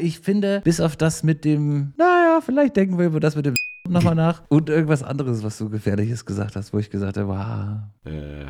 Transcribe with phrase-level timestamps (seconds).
[0.00, 3.54] Ich finde, bis auf das mit dem, naja, vielleicht denken wir über das mit dem
[3.88, 8.12] nochmal nach und irgendwas anderes, was du gefährliches gesagt hast, wo ich gesagt habe, wow.
[8.12, 8.46] Äh,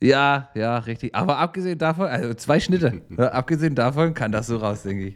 [0.00, 1.14] Ja, ja, richtig.
[1.14, 3.00] Aber abgesehen davon, also zwei Schnitte.
[3.16, 5.14] Abgesehen davon kann das so raus, denke ich.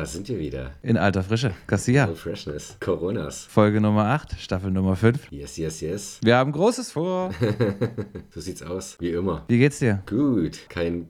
[0.00, 0.70] Da sind wir wieder.
[0.82, 1.52] In alter Frische.
[1.66, 2.06] Garcia.
[2.06, 2.74] No Freshness.
[2.80, 3.44] Coronas.
[3.44, 5.30] Folge Nummer 8, Staffel Nummer 5.
[5.30, 6.18] Yes, yes, yes.
[6.22, 7.34] Wir haben Großes vor.
[8.30, 8.96] So sieht's aus.
[9.00, 9.44] Wie immer.
[9.48, 10.02] Wie geht's dir?
[10.06, 10.60] Gut.
[10.68, 11.08] Kein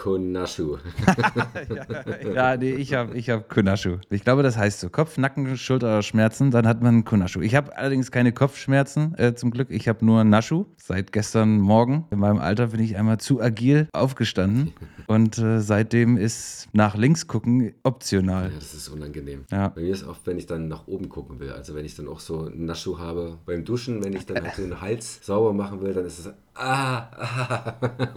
[0.00, 0.78] K Konashu.
[2.34, 3.98] Ja, nee, ich habe ich hab Kunaschu.
[4.08, 4.88] Ich glaube, das heißt so.
[4.88, 7.40] Kopf, Nacken, Schulterschmerzen, dann hat man Kunaschu.
[7.42, 9.68] Ich habe allerdings keine Kopfschmerzen, äh, zum Glück.
[9.70, 10.64] Ich habe nur Naschu.
[10.78, 12.06] Seit gestern Morgen.
[12.10, 14.72] In meinem Alter bin ich einmal zu agil aufgestanden.
[15.06, 18.44] Und äh, seitdem ist nach links gucken optional.
[18.44, 19.44] Ja, das ist unangenehm.
[19.50, 19.68] Ja.
[19.68, 21.50] Bei mir ist oft, wenn ich dann nach oben gucken will.
[21.50, 24.54] Also wenn ich dann auch so einen Naschu habe beim Duschen, wenn ich dann halt
[24.54, 27.74] so den Hals sauber machen will, dann ist es ah, ah.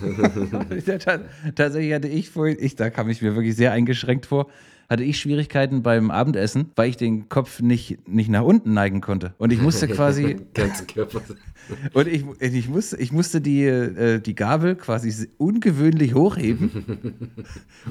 [1.54, 4.48] Tatsächlich hatte ich vorhin, ich, da kam ich mir wirklich sehr eingeschränkt vor,
[4.88, 9.34] hatte ich Schwierigkeiten beim Abendessen, weil ich den Kopf nicht, nicht nach unten neigen konnte.
[9.38, 11.22] Und ich musste quasi, ganzen Körper.
[11.94, 17.14] und ich, ich, musste, ich musste die, äh, die Gabel quasi ungewöhnlich hochheben,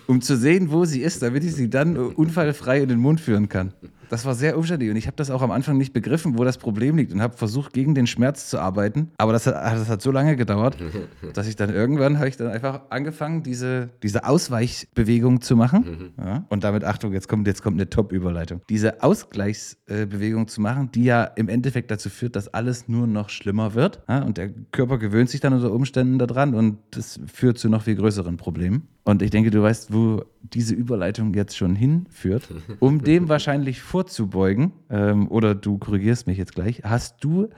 [0.07, 3.49] um zu sehen, wo sie ist, damit ich sie dann unfallfrei in den Mund führen
[3.49, 3.73] kann.
[4.11, 6.57] Das war sehr umständlich und ich habe das auch am Anfang nicht begriffen, wo das
[6.57, 9.09] Problem liegt und habe versucht, gegen den Schmerz zu arbeiten.
[9.17, 10.75] Aber das hat, das hat so lange gedauert,
[11.33, 16.11] dass ich dann irgendwann habe ich dann einfach angefangen, diese, diese Ausweichbewegung zu machen.
[16.17, 18.59] Ja, und damit, Achtung, jetzt kommt, jetzt kommt eine Top-Überleitung.
[18.67, 23.75] Diese Ausgleichsbewegung zu machen, die ja im Endeffekt dazu führt, dass alles nur noch schlimmer
[23.75, 24.03] wird.
[24.09, 27.83] Ja, und der Körper gewöhnt sich dann unter Umständen daran und das führt zu noch
[27.83, 28.89] viel größeren Problemen.
[29.03, 32.47] Und ich denke, du weißt, wo diese Überleitung jetzt schon hinführt.
[32.79, 37.49] Um dem wahrscheinlich vorzubeugen, ähm, oder du korrigierst mich jetzt gleich, hast du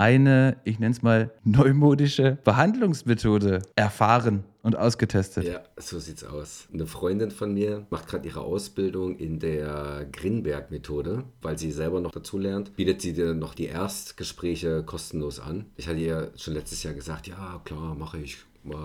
[0.00, 5.44] eine, ich nenne es mal, neumodische Behandlungsmethode erfahren und ausgetestet.
[5.44, 6.68] Ja, so sieht's aus.
[6.72, 12.12] Eine Freundin von mir macht gerade ihre Ausbildung in der Grinberg-Methode, weil sie selber noch
[12.12, 12.76] dazu lernt.
[12.76, 15.66] Bietet sie dir noch die Erstgespräche kostenlos an.
[15.76, 18.38] Ich hatte ihr schon letztes Jahr gesagt, ja klar, mache ich.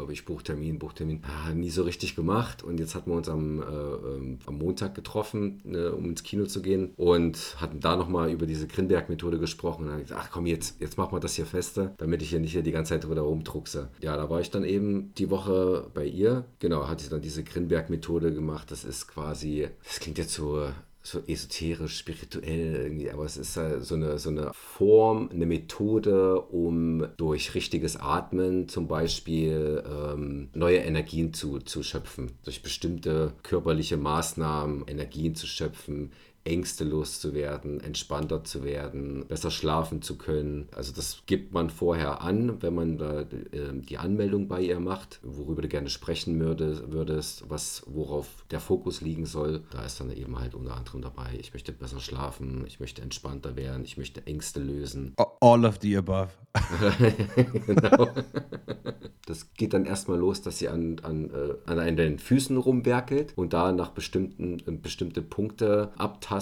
[0.09, 1.21] Ich buche Termin, buche Termin.
[1.23, 2.63] Ah, nie so richtig gemacht.
[2.63, 6.45] Und jetzt hatten wir uns am, äh, ähm, am Montag getroffen, ne, um ins Kino
[6.45, 6.93] zu gehen.
[6.95, 9.83] Und hatten da nochmal über diese Grinberg-Methode gesprochen.
[9.83, 12.39] Und dann gesagt, ach komm, jetzt, jetzt machen wir das hier feste, damit ich hier
[12.39, 13.89] nicht hier die ganze Zeit drüber rumdruckse.
[14.01, 16.45] Ja, da war ich dann eben die Woche bei ihr.
[16.59, 18.71] Genau, hatte ich dann diese Grinberg-Methode gemacht.
[18.71, 20.67] Das ist quasi, das klingt jetzt so
[21.05, 26.41] so esoterisch, spirituell irgendwie, aber es ist halt so eine, so eine Form, eine Methode,
[26.41, 33.97] um durch richtiges Atmen zum Beispiel ähm, neue Energien zu, zu schöpfen, durch bestimmte körperliche
[33.97, 36.11] Maßnahmen Energien zu schöpfen,
[36.45, 40.69] Ängste loszuwerden, entspannter zu werden, besser schlafen zu können.
[40.75, 43.25] Also das gibt man vorher an, wenn man da äh,
[43.73, 49.01] die Anmeldung bei ihr macht, worüber du gerne sprechen würde, würdest, was, worauf der Fokus
[49.01, 49.63] liegen soll.
[49.71, 53.55] Da ist dann eben halt unter anderem dabei, ich möchte besser schlafen, ich möchte entspannter
[53.55, 55.15] werden, ich möchte Ängste lösen.
[55.41, 56.29] All of the above.
[57.65, 58.09] genau.
[59.25, 63.33] Das geht dann erstmal los, dass sie an, an, äh, an einen den Füßen rumwerkelt
[63.35, 66.34] und da nach bestimmten äh, bestimmte Punkte abtastet,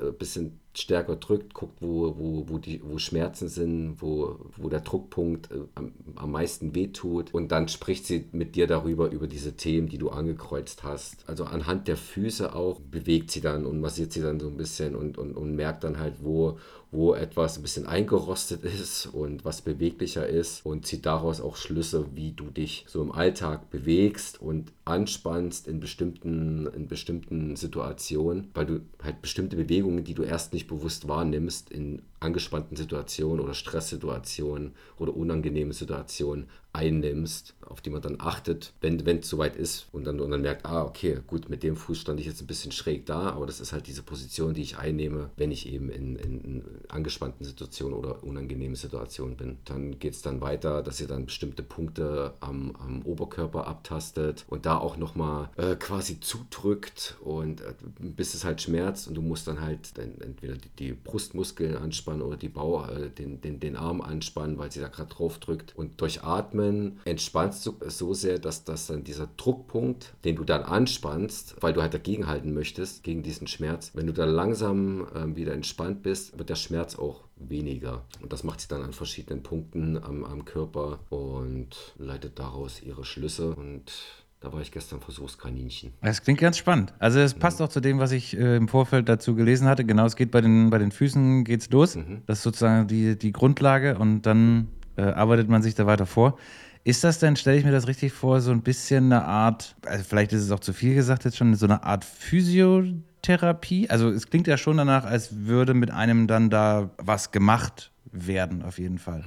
[0.00, 4.80] ein bisschen stärker drückt, guckt, wo, wo, wo, die, wo Schmerzen sind, wo, wo der
[4.80, 7.32] Druckpunkt äh, am, am meisten wehtut.
[7.32, 11.28] Und dann spricht sie mit dir darüber, über diese Themen, die du angekreuzt hast.
[11.28, 14.94] Also anhand der Füße auch bewegt sie dann und massiert sie dann so ein bisschen
[14.94, 16.58] und, und, und merkt dann halt, wo,
[16.92, 22.06] wo etwas ein bisschen eingerostet ist und was beweglicher ist und zieht daraus auch Schlüsse,
[22.14, 28.66] wie du dich so im Alltag bewegst und anspannst in bestimmten, in bestimmten Situationen, weil
[28.66, 34.74] du halt bestimmte Bewegungen, die du erst nicht bewusst wahrnimmst, in angespannten Situationen oder Stresssituationen
[34.98, 40.20] oder unangenehmen Situationen einnimmst, auf die man dann achtet, wenn es soweit ist und dann,
[40.20, 43.06] und dann merkt, ah, okay, gut, mit dem Fuß stand ich jetzt ein bisschen schräg
[43.06, 46.64] da, aber das ist halt diese Position, die ich einnehme, wenn ich eben in, in,
[46.88, 49.56] angespannten Situationen oder unangenehmen Situationen bin.
[49.64, 54.66] Dann geht es dann weiter, dass ihr dann bestimmte Punkte am, am Oberkörper abtastet und
[54.66, 59.48] da auch nochmal äh, quasi zudrückt und äh, bis es halt schmerzt und du musst
[59.48, 64.00] dann halt entweder die, die Brustmuskeln anspannen oder die Bau, äh, den, den, den Arm
[64.00, 68.38] anspannen, weil sie da gerade drauf drückt und durch Atmen entspannst du es so sehr,
[68.38, 73.22] dass das dann dieser Druckpunkt, den du dann anspannst, weil du halt dagegenhalten möchtest, gegen
[73.22, 78.04] diesen Schmerz, wenn du da langsam ähm, wieder entspannt bist, wird der Schmerz auch weniger.
[78.22, 83.04] Und das macht sie dann an verschiedenen Punkten am, am Körper und leitet daraus ihre
[83.04, 83.92] Schlüsse und
[84.40, 85.92] Da war ich gestern Versuchskaninchen.
[86.02, 86.92] Das klingt ganz spannend.
[86.98, 89.84] Also es passt auch zu dem, was ich äh, im Vorfeld dazu gelesen hatte.
[89.84, 91.98] Genau, es geht bei den, bei den Füßen geht's los.
[92.26, 96.38] Das ist sozusagen die, die Grundlage und dann äh, arbeitet man sich da weiter vor.
[96.84, 100.04] Ist das denn, stelle ich mir das richtig vor, so ein bisschen eine Art, also
[100.04, 103.90] vielleicht ist es auch zu viel gesagt jetzt schon, so eine Art Physiotherapie?
[103.90, 108.62] Also es klingt ja schon danach, als würde mit einem dann da was gemacht werden,
[108.62, 109.24] auf jeden Fall.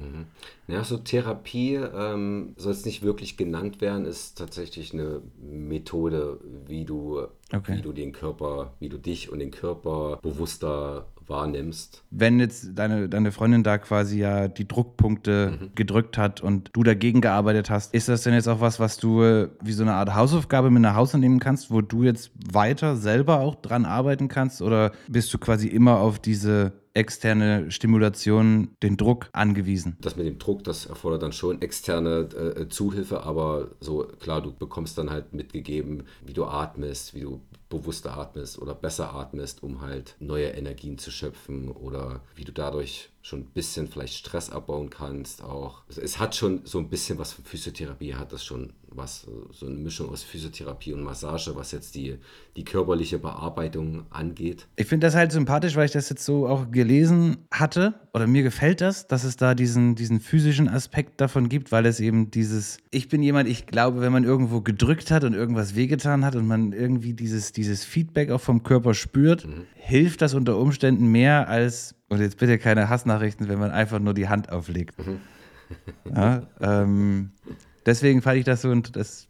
[0.66, 6.84] Ja, so Therapie ähm, soll es nicht wirklich genannt werden, ist tatsächlich eine Methode, wie
[6.84, 7.20] du,
[7.52, 7.76] Okay.
[7.78, 12.02] wie du den Körper, wie du dich und den Körper bewusster wahrnimmst.
[12.10, 17.20] Wenn jetzt deine, deine Freundin da quasi ja die Druckpunkte gedrückt hat und du dagegen
[17.20, 20.14] gearbeitet hast, ist das denn jetzt auch was, was du äh, wie so eine Art
[20.14, 24.60] Hausaufgabe mit nach Hause nehmen kannst, wo du jetzt weiter selber auch dran arbeiten kannst?
[24.60, 29.96] Oder bist du quasi immer auf diese externe Stimulation, den Druck angewiesen?
[30.00, 34.52] Das mit dem Druck, das erfordert dann schon externe äh, Zuhilfe, aber so klar, du
[34.52, 37.40] bekommst dann halt mitgegeben, wie du atmest, wie du
[37.70, 43.08] bewusster atmest oder besser atmest, um halt neue Energien zu schöpfen oder wie du dadurch
[43.22, 45.82] schon ein bisschen vielleicht Stress abbauen kannst auch.
[45.88, 49.76] Es, hat schon so ein bisschen was von Physiotherapie, hat das schon was, so eine
[49.76, 52.18] Mischung aus Physiotherapie und Massage, was jetzt die,
[52.56, 54.66] die körperliche Bearbeitung angeht.
[54.76, 58.42] Ich finde das halt sympathisch, weil ich das jetzt so auch gelesen hatte oder mir
[58.42, 62.78] gefällt das, dass es da diesen, diesen physischen Aspekt davon gibt, weil es eben dieses,
[62.90, 66.46] ich bin jemand, ich glaube, wenn man irgendwo gedrückt hat und irgendwas wehgetan hat und
[66.46, 71.94] man irgendwie dieses, dieses Feedback auch vom Körper spürt, hilft das unter Umständen mehr als,
[72.08, 74.96] und jetzt bitte keine Hassnachrichten, wenn man einfach nur die Hand auflegt.
[76.12, 77.30] Ja, ähm,
[77.86, 79.28] deswegen fand ich das so und das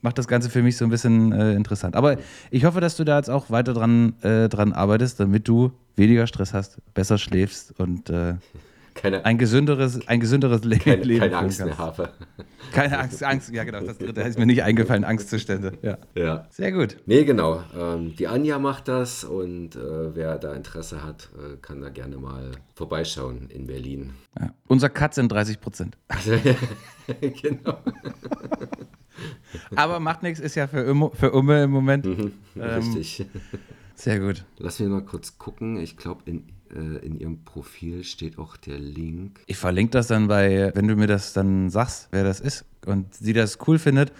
[0.00, 1.96] macht das Ganze für mich so ein bisschen äh, interessant.
[1.96, 2.16] Aber
[2.50, 6.26] ich hoffe, dass du da jetzt auch weiter dran, äh, dran arbeitest, damit du weniger
[6.26, 8.34] Stress hast, besser schläfst und äh,
[9.02, 12.10] Keine, ein gesünderes, ein gesünderes Le keine, Leben keine Angst mehr habe.
[12.72, 15.72] Keine Angst, Angst, ja genau, das dritte ist mir nicht eingefallen, Angstzustände.
[15.82, 15.98] Ja.
[16.14, 16.46] Ja.
[16.50, 16.96] Sehr gut.
[17.06, 17.64] Nee, genau.
[17.76, 22.16] Ähm, die Anja macht das und äh, wer da Interesse hat, äh, kann da gerne
[22.16, 24.12] mal vorbeischauen in Berlin.
[24.38, 24.54] Ja.
[24.68, 25.98] Unser Cut sind 30 Prozent.
[27.42, 27.78] Genau.
[29.74, 32.04] Aber macht nichts, ist ja für, Umme- für Umme im Moment.
[32.06, 32.32] Mhm.
[32.56, 32.62] Ähm,
[32.94, 33.26] Richtig.
[33.94, 34.44] Sehr gut.
[34.58, 35.76] Lass mich mal kurz gucken.
[35.78, 36.44] Ich glaube, in,
[36.78, 39.40] in ihrem Profil steht auch der Link.
[39.46, 43.14] Ich verlinke das dann bei, wenn du mir das dann sagst, wer das ist und
[43.14, 44.12] sie das cool findet,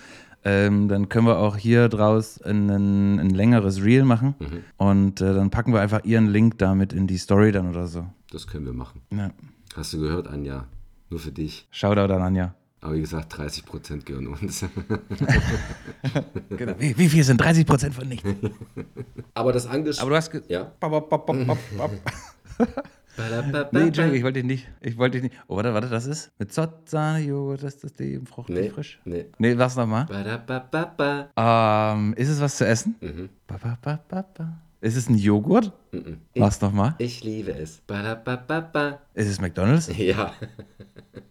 [0.44, 4.34] ähm, dann können wir auch hier draus ein, ein, ein längeres Reel machen
[4.76, 8.06] und äh, dann packen wir einfach ihren Link damit in die Story dann oder so.
[8.30, 9.02] Das können wir machen.
[9.10, 9.30] Ja.
[9.76, 10.66] Hast du gehört, Anja?
[11.10, 11.66] Nur für dich.
[11.70, 12.54] Shoutout an Anja.
[12.82, 14.64] Aber wie gesagt, 30 Prozent gehören uns.
[16.50, 16.74] Genau.
[16.78, 18.28] Wie, wie viel sind 30 Prozent von nichts?
[19.34, 20.02] Aber das angesprochen.
[20.02, 20.50] Aber du hast.
[20.50, 20.64] Ja.
[20.80, 21.90] Bop, bop, bop, bop, bop.
[23.72, 24.68] Nee, Entschuldigung, ich wollte dich nicht.
[24.80, 25.42] Ich wollte dich nicht.
[25.46, 28.70] Oh, warte, warte, das ist mit Zott, Sahne, Joghurt, das ist das die fruchtig Nee,
[28.70, 29.00] frisch.
[29.04, 29.26] nee.
[29.38, 30.06] Nee, was nochmal?
[31.36, 32.96] Ähm, ist es was zu essen?
[33.00, 33.28] Mhm.
[33.46, 34.58] Ba, ba, ba.
[34.80, 35.72] Ist es ein Joghurt?
[35.92, 36.18] Mhm.
[36.34, 36.94] Was nochmal?
[36.98, 37.82] Ich liebe es.
[39.14, 39.90] Ist es McDonalds?
[39.96, 40.32] Ja.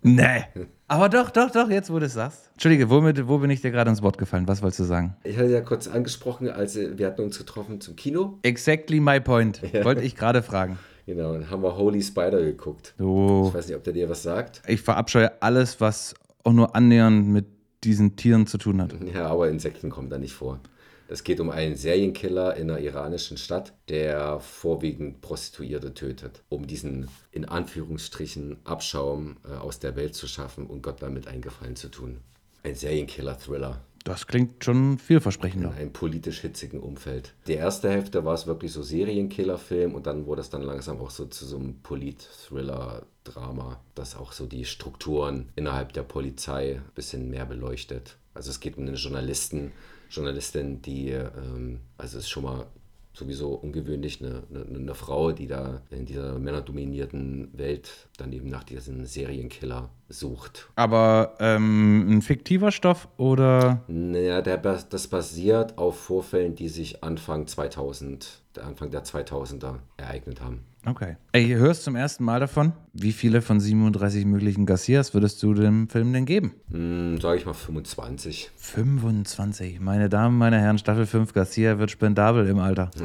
[0.03, 0.45] Nee.
[0.87, 2.49] Aber doch, doch, doch, jetzt wo du es sagst.
[2.53, 4.47] Entschuldige, womit, wo bin ich dir gerade ins Wort gefallen?
[4.47, 5.15] Was wolltest du sagen?
[5.23, 8.39] Ich hatte ja kurz angesprochen, als wir hatten uns getroffen zum Kino.
[8.43, 9.61] Exactly my point.
[9.83, 10.77] Wollte ich gerade fragen.
[11.11, 12.93] Genau, dann haben wir Holy Spider geguckt.
[12.97, 13.47] So.
[13.49, 14.61] Ich weiß nicht, ob der dir was sagt.
[14.65, 16.15] Ich verabscheue alles, was
[16.45, 17.47] auch nur annähernd mit
[17.83, 18.95] diesen Tieren zu tun hat.
[19.13, 20.61] Ja, aber Insekten kommen da nicht vor.
[21.09, 27.09] Es geht um einen Serienkiller in einer iranischen Stadt, der vorwiegend Prostituierte tötet, um diesen
[27.33, 31.89] in Anführungsstrichen Abschaum äh, aus der Welt zu schaffen und Gott damit einen Gefallen zu
[31.89, 32.21] tun.
[32.63, 35.69] Ein Serienkiller-Thriller Das klingt schon vielversprechender.
[35.71, 37.33] in einem politisch hitzigen Umfeld.
[37.47, 41.11] Die erste Hälfte war es wirklich so Serienkiller-Film und dann wurde es dann langsam auch
[41.11, 47.29] so zu so einem Polit-Thriller-Drama, das auch so die Strukturen innerhalb der Polizei ein bisschen
[47.29, 48.17] mehr beleuchtet.
[48.33, 49.71] Also es geht um einen Journalisten,
[50.09, 52.65] Journalistin, die, ähm, also es ist schon mal
[53.13, 58.63] sowieso ungewöhnlich, eine, eine, eine Frau, die da in dieser männerdominierten Welt dann eben nach
[58.63, 60.69] diesem Serienkiller sucht.
[60.75, 67.47] Aber ähm, ein fiktiver Stoff oder Naja, der, das basiert auf Vorfällen, die sich Anfang
[67.47, 70.61] 2000, der Anfang der 2000er ereignet haben.
[70.85, 71.17] Okay.
[71.31, 72.73] Ey, du hörst zum ersten Mal davon.
[72.93, 76.55] Wie viele von 37 möglichen Garcias würdest du dem Film denn geben?
[76.71, 78.49] Hm, sage ich mal 25.
[78.55, 79.79] 25.
[79.79, 82.91] Meine Damen, meine Herren, Staffel 5 Garcia wird spendabel im Alter.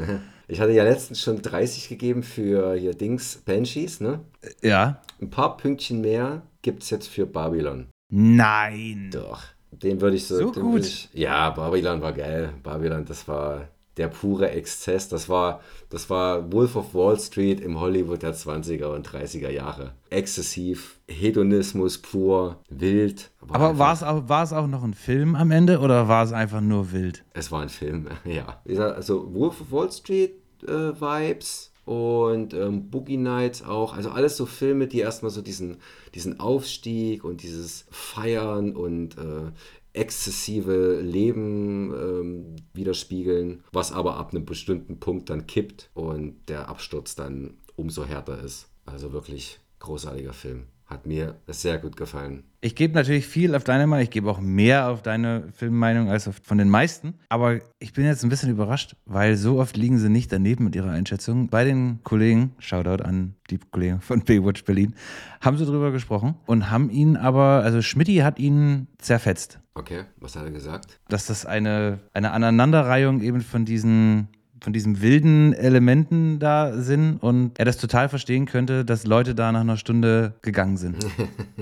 [0.49, 4.21] Ich hatte ja letztens schon 30 gegeben für hier Dings, Banshees, ne?
[4.62, 5.03] Ja.
[5.21, 7.88] Ein paar Pünktchen mehr gibt es jetzt für Babylon.
[8.11, 9.11] Nein.
[9.12, 9.43] Doch.
[9.73, 10.38] Den würde ich so.
[10.38, 10.83] So gut?
[10.83, 12.53] Ich, ja, Babylon war geil.
[12.62, 13.69] Babylon, das war.
[13.97, 15.09] Der pure Exzess.
[15.09, 19.93] Das war, das war Wolf of Wall Street im Hollywood der 20er und 30er Jahre.
[20.11, 23.31] Exzessiv, Hedonismus pur, wild.
[23.49, 26.33] Aber war es, auch, war es auch noch ein Film am Ende oder war es
[26.33, 27.25] einfach nur wild?
[27.33, 28.61] Es war ein Film, ja.
[28.79, 30.33] Also Wolf of Wall Street
[30.67, 33.95] äh, Vibes und ähm, Boogie Nights auch.
[33.95, 35.79] Also alles so Filme, die erstmal so diesen,
[36.15, 39.53] diesen Aufstieg und dieses Feiern und äh,
[39.97, 47.15] exzessive Leben ähm, widerspiegeln, was aber ab einem bestimmten Punkt dann kippt und der Absturz
[47.15, 48.69] dann umso härter ist.
[48.85, 50.67] Also wirklich großartiger Film.
[50.87, 52.45] Hat mir sehr gut gefallen.
[52.61, 54.05] Ich gebe natürlich viel auf deine Meinung.
[54.05, 57.14] Ich gebe auch mehr auf deine Filmmeinung als von den meisten.
[57.28, 60.76] Aber ich bin jetzt ein bisschen überrascht, weil so oft liegen sie nicht daneben mit
[60.76, 61.49] ihrer Einschätzung.
[61.49, 64.95] Bei den Kollegen, Shoutout an die Kollegen von Baywatch Berlin,
[65.40, 69.59] haben sie drüber gesprochen und haben ihn aber, also Schmidti hat ihn zerfetzt.
[69.75, 71.00] Okay, was hat er gesagt?
[71.09, 74.28] Dass das eine, eine Aneinanderreihung eben von diesen
[74.66, 79.52] von diesen wilden Elementen da sind und er das total verstehen könnte, dass Leute da
[79.52, 81.06] nach einer Stunde gegangen sind.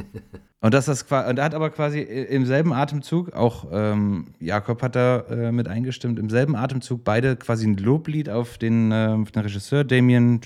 [0.62, 4.96] und dass das und er hat aber quasi im selben Atemzug, auch ähm, Jakob hat
[4.96, 9.32] da äh, mit eingestimmt, im selben Atemzug beide quasi ein Loblied auf den, äh, auf
[9.32, 10.40] den Regisseur Damien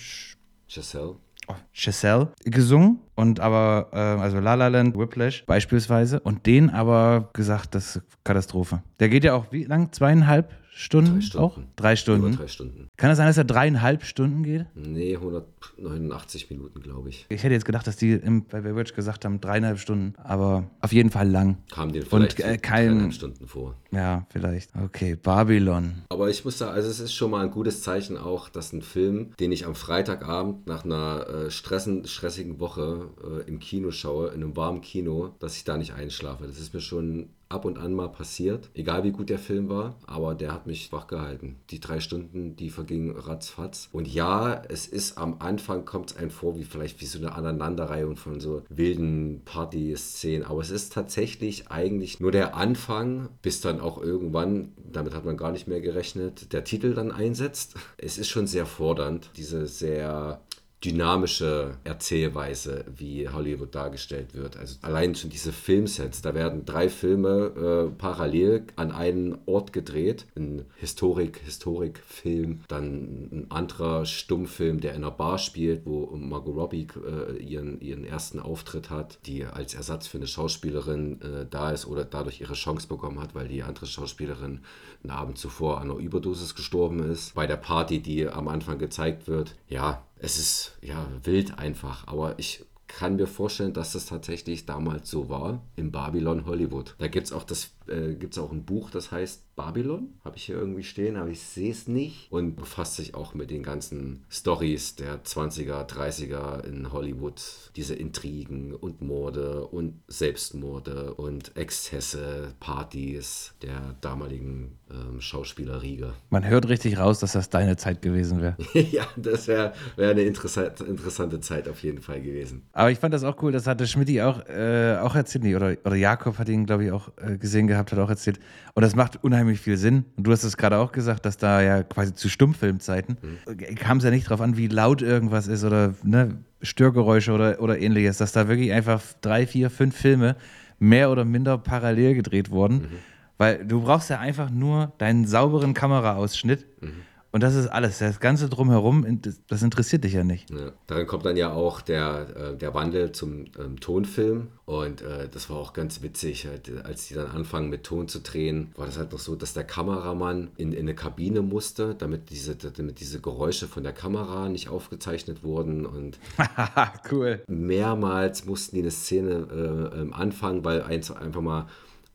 [0.67, 1.15] Chazelle.
[1.47, 7.31] Oh, Chazelle gesungen und aber, äh, also La La Land, Whiplash beispielsweise und den aber
[7.35, 8.83] gesagt, das ist Katastrophe.
[8.99, 9.93] Der geht ja auch wie lang?
[9.93, 11.45] Zweieinhalb Stunden, drei Stunden.
[11.45, 11.59] auch?
[11.75, 12.37] Drei Stunden.
[12.37, 12.89] drei Stunden.
[12.97, 14.67] Kann das sein, dass er dreieinhalb Stunden geht?
[14.77, 17.27] Nee, 189 Minuten, glaube ich.
[17.29, 20.93] Ich hätte jetzt gedacht, dass die im, bei Baywatch gesagt haben, dreieinhalb Stunden, aber auf
[20.93, 21.59] jeden Fall lang.
[21.73, 23.75] Kam dir vielleicht Und, äh, kein, Stunden vor.
[23.91, 24.71] Ja, vielleicht.
[24.77, 26.03] Okay, Babylon.
[26.11, 28.83] Aber ich muss sagen, also es ist schon mal ein gutes Zeichen auch, dass ein
[28.83, 34.29] Film, den ich am Freitagabend nach einer äh, stressen, stressigen Woche äh, im Kino schaue,
[34.29, 36.47] in einem warmen Kino, dass ich da nicht einschlafe.
[36.47, 39.97] Das ist mir schon ab und an mal passiert, egal wie gut der Film war,
[40.07, 41.57] aber der hat mich wach gehalten.
[41.71, 43.89] Die drei Stunden, die vergingen ratzfatz.
[43.93, 47.35] Und ja, es ist am Anfang, kommt es einem vor, wie vielleicht wie so eine
[47.35, 53.81] Aneinanderreihung von so wilden Party-Szenen, aber es ist tatsächlich eigentlich nur der Anfang, bis dann
[53.81, 57.75] auch irgendwann, damit hat man gar nicht mehr gerechnet, der Titel dann einsetzt.
[57.97, 60.41] Es ist schon sehr fordernd, diese sehr
[60.85, 64.57] dynamische Erzählweise, wie Hollywood dargestellt wird.
[64.57, 70.27] Also allein schon diese Filmsets, da werden drei Filme äh, parallel an einen Ort gedreht.
[70.37, 76.87] Ein Historik, Historikfilm, dann ein anderer Stummfilm, der in einer Bar spielt, wo Margot Robbie
[77.05, 81.87] äh, ihren, ihren ersten Auftritt hat, die als Ersatz für eine Schauspielerin äh, da ist
[81.87, 84.61] oder dadurch ihre Chance bekommen hat, weil die andere Schauspielerin
[85.03, 87.35] einen Abend zuvor an einer Überdosis gestorben ist.
[87.35, 92.39] Bei der Party, die am Anfang gezeigt wird, ja, es ist ja wild einfach, aber
[92.39, 96.95] ich kann mir vorstellen, dass das tatsächlich damals so war im Babylon Hollywood.
[96.99, 97.45] Da gibt es auch,
[97.89, 101.73] äh, auch ein Buch, das heißt Babylon, habe ich hier irgendwie stehen, aber ich sehe
[101.73, 107.43] es nicht und befasst sich auch mit den ganzen Stories der 20er, 30er in Hollywood,
[107.75, 116.13] diese Intrigen und Morde und Selbstmorde und Exzesse, Partys der damaligen ähm, Schauspielerriege.
[116.31, 118.57] Man hört richtig raus, dass das deine Zeit gewesen wäre.
[118.93, 122.63] ja, das wäre wär eine interessante, interessante Zeit auf jeden Fall gewesen.
[122.73, 125.97] Aber ich fand das auch cool, das hatte Schmidt auch, äh, auch erzählt, oder, oder
[125.97, 128.39] Jakob hat ihn, glaube ich, auch äh, gesehen gehabt, hat auch erzählt.
[128.75, 130.05] Und das macht unheimlich viel Sinn.
[130.17, 133.75] Und du hast es gerade auch gesagt, dass da ja quasi zu Stummfilmzeiten mhm.
[133.77, 137.79] kam es ja nicht drauf an, wie laut irgendwas ist oder ne, Störgeräusche oder, oder
[137.79, 140.37] ähnliches, dass da wirklich einfach drei, vier, fünf Filme
[140.79, 142.75] mehr oder minder parallel gedreht wurden.
[142.77, 142.89] Mhm.
[143.37, 146.67] Weil du brauchst ja einfach nur deinen sauberen Kameraausschnitt.
[146.81, 147.08] Mhm
[147.39, 147.99] und das ist alles.
[147.99, 150.51] Das Ganze drumherum, das interessiert dich ja nicht.
[150.51, 150.73] Ja.
[150.89, 154.49] Daran kommt dann ja auch der, äh, der Wandel zum ähm, Tonfilm.
[154.65, 156.49] Und äh, das war auch ganz witzig.
[156.49, 159.55] Halt, als die dann anfangen mit Ton zu drehen, war das halt noch so, dass
[159.55, 164.49] der Kameramann in, in eine Kabine musste, damit diese, damit diese Geräusche von der Kamera
[164.49, 165.87] nicht aufgezeichnet wurden.
[165.87, 166.19] Und
[167.13, 167.45] cool.
[167.47, 169.47] mehrmals mussten die eine Szene
[169.95, 171.69] äh, ähm, anfangen, weil eins einfach mal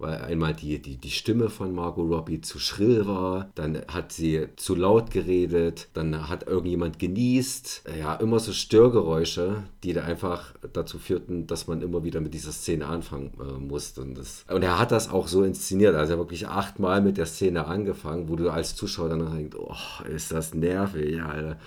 [0.04, 4.48] weil einmal die, die, die Stimme von Margot Robbie zu schrill war, dann hat sie
[4.58, 7.84] zu laut geredet, dann hat irgendjemand genießt.
[7.98, 12.52] Ja, immer so Störgeräusche, die da einfach dazu führten, dass man immer wieder mit dieser
[12.52, 14.02] Szene anfangen äh, musste.
[14.02, 17.18] Und, das, und er hat das auch so inszeniert, also er hat wirklich achtmal mit
[17.18, 21.58] der Szene angefangen, wo du als Zuschauer dann denkst, oh, ist das nervig, Alter.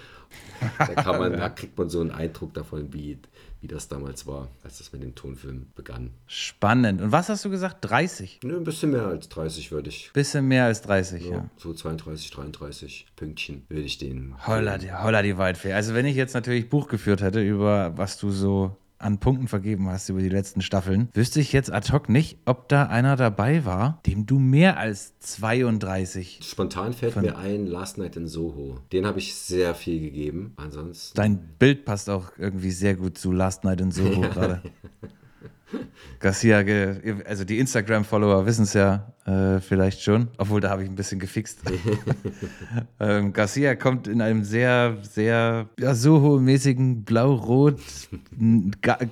[0.78, 3.18] Da, kann man, da kriegt man so einen Eindruck davon, wie,
[3.60, 6.10] wie das damals war, als das mit dem Tonfilm begann.
[6.26, 7.00] Spannend.
[7.00, 7.78] Und was hast du gesagt?
[7.82, 8.40] 30?
[8.42, 10.10] Nö, ein bisschen mehr als 30 würde ich.
[10.12, 11.50] Bisschen mehr als 30, so, ja.
[11.56, 14.34] So 32, 33 Pünktchen würde ich den.
[14.46, 15.72] Holla die, holla die Waldfee.
[15.72, 19.88] Also wenn ich jetzt natürlich Buch geführt hätte über was du so an Punkten vergeben
[19.88, 23.64] hast über die letzten Staffeln, wüsste ich jetzt ad hoc nicht, ob da einer dabei
[23.64, 26.40] war, dem du mehr als 32.
[26.42, 28.80] Spontan fällt mir ein Last Night in Soho.
[28.92, 30.54] Den habe ich sehr viel gegeben.
[30.56, 31.16] Ansonsten.
[31.16, 34.62] Dein Bild passt auch irgendwie sehr gut zu Last Night in Soho gerade.
[36.20, 36.64] Garcia,
[37.26, 41.18] also die Instagram-Follower wissen es ja äh, vielleicht schon, obwohl da habe ich ein bisschen
[41.18, 41.60] gefixt.
[43.00, 47.80] ähm, Garcia kommt in einem sehr, sehr ja, Soho-mäßigen Blau-Rot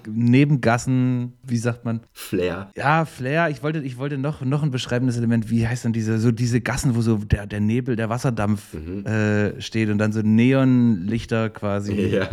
[0.07, 2.01] Nebengassen, wie sagt man?
[2.13, 2.71] Flair.
[2.77, 6.19] Ja, Flair, ich wollte, ich wollte noch, noch ein beschreibendes Element, wie heißt denn diese,
[6.19, 10.21] so diese Gassen, wo so der, der Nebel, der Wasserdampf äh, steht und dann so
[10.23, 12.29] Neonlichter quasi, Ja,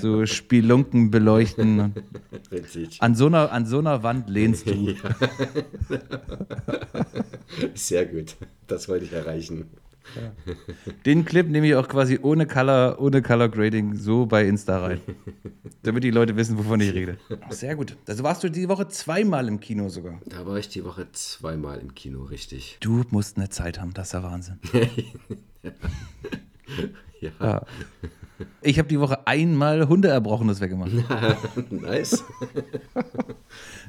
[0.00, 1.92] so Spelunken beleuchten.
[2.52, 3.00] richtig.
[3.00, 4.72] An so einer, an so einer Wand lehnst du.
[7.74, 8.36] Sehr gut.
[8.66, 9.70] Das wollte ich erreichen.
[11.06, 15.00] Den Clip nehme ich auch quasi ohne Color, ohne Color Grading so bei Insta rein.
[15.82, 17.18] Damit die Leute wissen, wovon ich rede.
[17.50, 17.96] Sehr gut.
[18.06, 20.20] Also warst du die Woche zweimal im Kino sogar.
[20.26, 22.78] Da war ich die Woche zweimal im Kino, richtig.
[22.80, 24.58] Du musst eine Zeit haben, das ist ja Wahnsinn.
[27.20, 27.62] Ja, Ja.
[28.60, 30.90] Ich habe die Woche einmal Hundeerbrochenes weggemacht.
[31.70, 32.24] nice.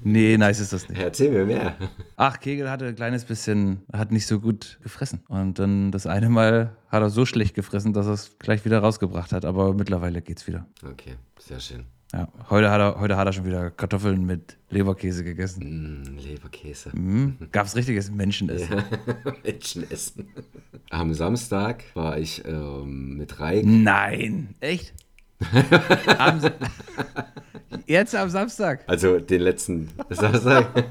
[0.06, 1.02] Nee, nice ist das nicht.
[1.02, 1.78] Erzähl mir mehr.
[2.18, 5.22] Ach, Kegel hatte ein kleines bisschen, hat nicht so gut gefressen.
[5.30, 8.80] Und dann das eine Mal hat er so schlecht gefressen, dass er es gleich wieder
[8.80, 9.46] rausgebracht hat.
[9.46, 10.68] Aber mittlerweile geht's wieder.
[10.86, 11.86] Okay, sehr schön.
[12.14, 16.04] Ja, heute hat er, heute hat er schon wieder Kartoffeln mit Leberkäse gegessen.
[16.04, 16.92] Mm, Leberkäse.
[16.94, 17.38] Mhm.
[17.52, 18.84] Gab's richtiges Menschenessen.
[19.44, 20.28] Menschen essen.
[20.92, 23.66] Am Samstag war ich ähm, mit Reik.
[23.66, 24.94] Nein, echt?
[26.20, 26.40] am,
[27.88, 28.84] Jetzt am Samstag.
[28.86, 30.68] Also den letzten Samstag.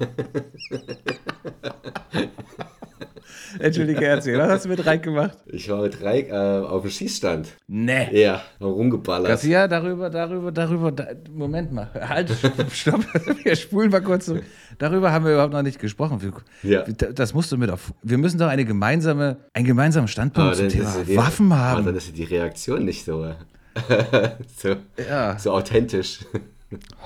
[3.59, 5.37] Entschuldige, erzähl, was hast du mit reingemacht?
[5.47, 7.49] Ich war mit Reik äh, auf dem Schießstand.
[7.69, 8.21] Nee.
[8.23, 9.29] Ja, rumgeballert.
[9.29, 12.31] Garcia, darüber, darüber, darüber, da, Moment mal, halt,
[12.73, 13.05] stopp,
[13.45, 14.45] wir spulen mal kurz zurück.
[14.79, 16.21] Darüber haben wir überhaupt noch nicht gesprochen.
[16.23, 16.33] Wir,
[16.71, 16.83] Ja.
[16.83, 17.93] Das musst du mit auf.
[18.03, 21.85] Wir müssen doch eine gemeinsame, einen gemeinsamen Standpunkt zum Thema die- Waffen aber haben.
[21.87, 23.33] dann ist die Reaktion nicht so,
[24.57, 24.77] so,
[25.09, 25.39] Ja.
[25.39, 26.21] so authentisch.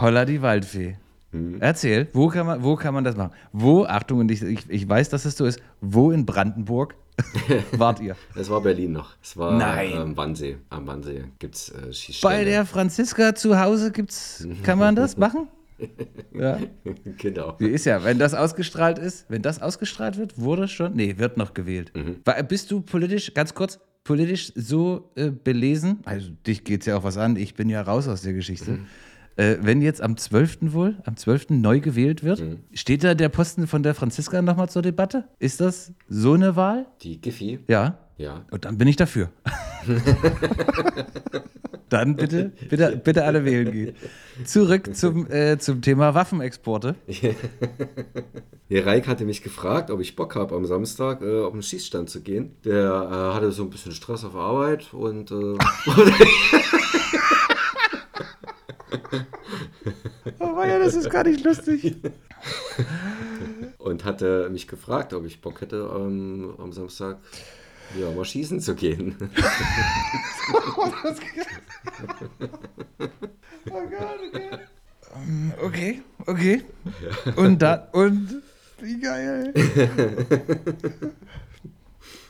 [0.01, 0.97] Holla die Waldfee.
[1.33, 1.57] Mhm.
[1.61, 3.33] Erzähl, wo kann, man, wo kann man das machen?
[3.53, 6.95] Wo, Achtung, und ich, ich, ich weiß, dass es so ist, wo in Brandenburg
[7.73, 8.15] wart ihr?
[8.35, 9.15] Es war Berlin noch.
[9.23, 9.91] Es war Nein.
[9.95, 10.59] ähm, Wannsee.
[10.71, 12.13] Am Wannsee gibt es äh.
[12.23, 15.49] Bei der Franziska zu Hause gibt's, kann man das machen?
[16.33, 16.59] Ja.
[17.19, 17.55] genau.
[17.59, 21.37] Wie ist ja, wenn das ausgestrahlt ist, wenn das ausgestrahlt wird, wurde schon, nee, wird
[21.37, 21.93] noch gewählt.
[22.25, 26.01] War- Bist du politisch, ganz kurz, politisch so äh, belesen?
[26.07, 28.79] Also dich geht's ja auch was an, ich bin ja raus aus der Geschichte.
[29.37, 30.73] Äh, wenn jetzt am 12.
[30.73, 31.51] wohl, am 12.
[31.51, 35.25] neu gewählt wird, steht da der Posten von der Franziska nochmal zur Debatte?
[35.39, 36.87] Ist das so eine Wahl?
[37.03, 37.61] Die Giffy.
[37.69, 37.99] Ja.
[38.17, 38.47] Ja.
[38.51, 39.29] Und dann bin ich dafür.
[41.91, 43.95] dann bitte, bitte, bitte alle wählen gehen.
[44.45, 46.95] Zurück zum, äh, zum Thema Waffenexporte.
[48.71, 52.09] Der Reik hatte mich gefragt, ob ich Bock habe, am Samstag äh, auf den Schießstand
[52.09, 52.57] zu gehen.
[52.65, 55.35] Der äh, hatte so ein bisschen Stress auf Arbeit und äh,
[60.39, 61.97] Oh ja, das ist gar nicht lustig.
[63.79, 67.19] und hatte mich gefragt, ob ich Bock hätte, ähm, am Samstag
[67.99, 69.17] ja, mal schießen zu gehen.
[75.61, 76.63] Okay, okay.
[77.37, 78.43] Und dann, und
[78.81, 79.53] wie geil.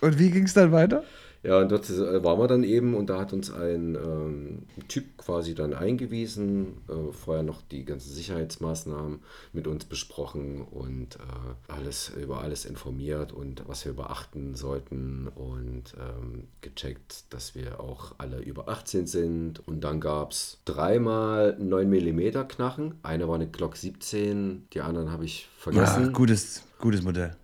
[0.01, 1.05] Und wie ging es dann weiter?
[1.47, 5.17] Ja, und dort äh, waren wir dann eben und da hat uns ein ähm, Typ
[5.17, 9.21] quasi dann eingewiesen, äh, vorher noch die ganzen Sicherheitsmaßnahmen
[9.53, 15.95] mit uns besprochen und äh, alles über alles informiert und was wir beachten sollten und
[15.97, 19.67] ähm, gecheckt, dass wir auch alle über 18 sind.
[19.69, 22.95] Und dann gab es dreimal 9 mm Knarren.
[23.05, 26.13] Eine war eine Glock 17, die anderen habe ich Ja, vergessen.
[26.13, 27.37] gutes, gutes Modell.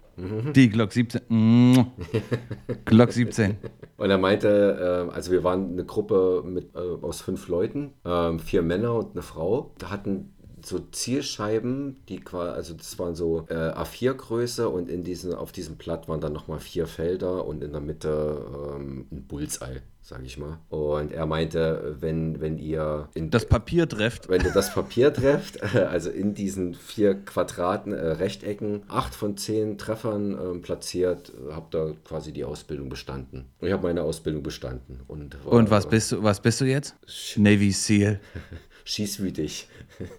[0.54, 1.22] Die Glock 17.
[1.28, 1.86] Mm.
[2.84, 3.56] Glock 17.
[3.96, 8.38] Und er meinte, äh, also wir waren eine Gruppe mit, äh, aus fünf Leuten, ähm,
[8.38, 9.72] vier Männer und eine Frau.
[9.78, 10.32] Da hatten
[10.64, 15.76] so Zielscheiben, die quasi, also das waren so äh, A4-Größe und in diesen, auf diesem
[15.76, 18.44] Blatt waren dann nochmal vier Felder und in der Mitte
[18.76, 20.58] ähm, ein Bullseye, sage ich mal.
[20.68, 24.28] Und er meinte, wenn, wenn ihr in Das Papier trefft.
[24.28, 29.78] wenn du das Papier trefft, also in diesen vier Quadraten, äh, Rechtecken, acht von zehn
[29.78, 33.46] Treffern ähm, platziert, äh, habt ihr quasi die Ausbildung bestanden.
[33.60, 35.00] Ich habe meine Ausbildung bestanden.
[35.06, 36.96] Und, war, Und was bist du, was bist du jetzt?
[37.36, 38.20] Navy SEAL.
[38.84, 39.68] Schießwütig.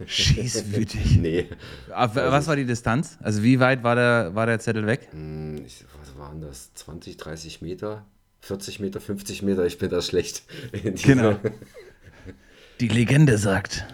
[0.05, 1.17] Schießwütig.
[1.19, 1.47] nee.
[1.93, 3.17] Auf, was war die Distanz?
[3.21, 5.09] Also wie weit war der, war der Zettel weg?
[5.11, 6.73] Hm, Ich, was waren das?
[6.75, 8.05] 20, 30 Meter?
[8.43, 9.65] 40 Meter, 50 Meter?
[9.65, 10.43] Ich bin da schlecht.
[11.03, 11.39] Genau.
[12.81, 13.85] Die Legende sagt.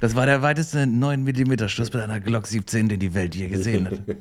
[0.00, 3.48] Das war der weiteste 9 mm Schuss mit einer Glock 17, den die Welt je
[3.48, 4.00] gesehen hat.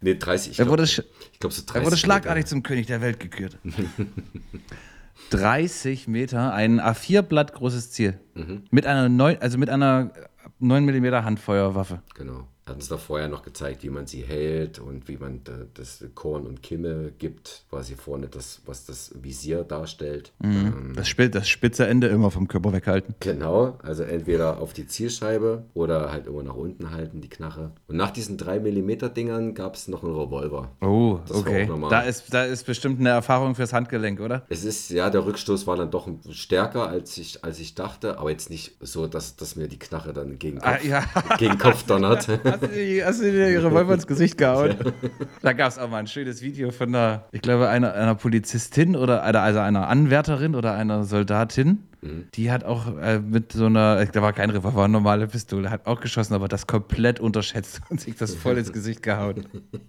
[0.00, 0.52] Nee, 30.
[0.52, 1.74] Ich Er glaub- glaube so 30.
[1.74, 2.46] er wurde schlagartig Meter.
[2.46, 3.58] zum König der Welt gekürt.
[5.30, 8.20] 30 Meter, ein A4-Blatt großes Ziel.
[8.34, 8.62] Mhm.
[8.70, 10.12] Mit einer 9, also mit einer
[10.60, 12.00] 9 mm Handfeuerwaffe.
[12.14, 12.46] Genau.
[12.68, 16.04] Hat uns da vorher noch gezeigt, wie man sie hält und wie man da, das
[16.14, 20.32] Korn und Kimme gibt, quasi vorne das, was das Visier darstellt.
[20.42, 23.14] Ähm, Das, Spi- das spitze Ende immer vom Körper weghalten.
[23.20, 27.72] Genau, also entweder auf die Zielscheibe oder halt immer nach unten halten, die Knarre.
[27.86, 30.70] Und nach diesen 3 mm Dingern gab es noch einen Revolver.
[30.80, 31.68] Oh, Das okay.
[31.88, 34.44] Da ist, da ist bestimmt eine Erfahrung fürs Handgelenk, oder?
[34.48, 38.30] Es ist, ja, der Rückstoß war dann doch stärker, als ich, als ich dachte, aber
[38.30, 41.04] jetzt nicht so, dass, dass mir die Knarre dann gegen Kopf, Ah, ja.
[41.38, 42.28] gegen Kopf donnert.
[42.60, 44.74] Hast du, die, hast du dir Revolver ins Gesicht gehauen?
[45.42, 48.96] Da gab es auch mal ein schönes Video von einer, ich glaube, einer, einer Polizistin
[48.96, 51.87] oder einer, also einer Anwärterin oder einer Soldatin.
[52.34, 55.70] Die hat auch äh, mit so einer, da war kein Revolver, war eine normale Pistole,
[55.70, 59.46] hat auch geschossen, aber das komplett unterschätzt und sich das voll ins Gesicht gehauen.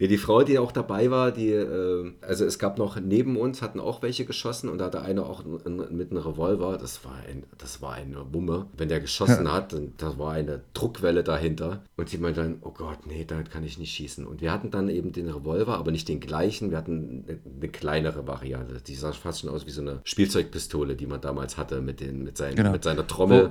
[0.00, 3.62] Ja, die Frau, die auch dabei war, die, äh, also es gab noch neben uns,
[3.62, 7.04] hatten auch welche geschossen und da hatte einer auch n- n- mit einem Revolver, das
[7.04, 8.66] war, ein, das war eine Wumme.
[8.76, 12.70] Wenn der geschossen hat, dann da war eine Druckwelle dahinter und sie meinte dann, oh
[12.70, 14.24] Gott, nee, damit kann ich nicht schießen.
[14.24, 17.68] Und wir hatten dann eben den Revolver, aber nicht den gleichen, wir hatten eine, eine
[17.68, 18.80] kleinere Variante.
[18.80, 22.24] Die sah fast schon aus wie so eine Spielzeugpistole, die man damals hatte mit, den,
[22.24, 22.72] mit, seinen, Genau.
[22.72, 23.50] mit seiner Trommel.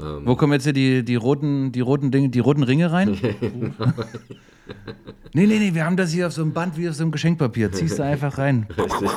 [0.00, 3.18] Ähm, Wo kommen jetzt hier die, die, roten, die, roten Dinge, die roten Ringe rein?
[5.34, 7.12] nee, nee, nee, wir haben das hier auf so einem Band wie auf so einem
[7.12, 7.72] Geschenkpapier.
[7.72, 8.66] Ziehst du einfach rein.
[8.76, 9.10] Richtig.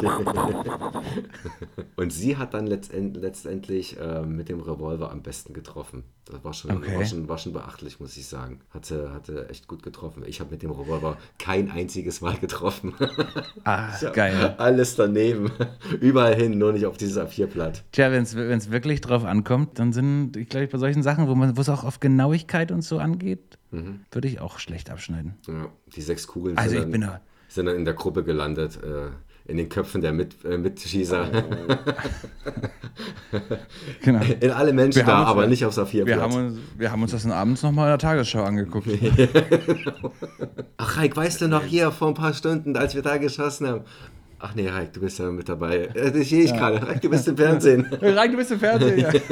[1.96, 6.04] Und sie hat dann letztend, letztendlich äh, mit dem Revolver am besten getroffen.
[6.26, 6.98] Das war schon, Okay.
[6.98, 8.60] war schon, war schon beachtlich, muss ich sagen.
[8.72, 10.24] Hatte, hatte echt gut getroffen.
[10.26, 12.94] Ich habe mit dem Revolver kein einziges Mal getroffen.
[13.64, 14.56] Ah, geil.
[14.58, 15.52] Alles daneben.
[16.02, 17.84] Überall hin, nur nicht auf dieses A4-Blatt.
[17.92, 21.56] Tja, wenn es wirklich drauf ankommt, dann sind, ich glaube, bei solchen Sachen, wo man,
[21.58, 23.58] wo es auch auf Genauigkeit und so angeht,
[24.12, 25.36] würde ich auch schlecht abschneiden.
[25.48, 27.22] Ja, die sechs Kugeln Also sind, ich dann, bin da.
[27.50, 28.78] sind dann in der Gruppe gelandet.
[28.84, 29.08] Äh,
[29.48, 31.30] in den Köpfen der Mit, äh, Mitschießer.
[34.02, 34.22] Genau.
[34.40, 36.06] In alle Menschen Wir da, uns- aber nicht aufs A4-Blatt.
[36.08, 38.88] Wir haben, uns, wir haben uns das dann abends nochmal in der Tagesschau angeguckt.
[40.78, 43.82] Ach, Reik, weißt du noch hier vor ein paar Stunden, als wir da geschossen haben?
[44.48, 45.86] Ach nee, Reik, du bist ja mit dabei.
[45.96, 46.80] Äh, Das sehe ich gerade.
[46.86, 47.86] Reik, du bist im Fernsehen.
[48.02, 49.06] Rein, du bist im Fernsehen.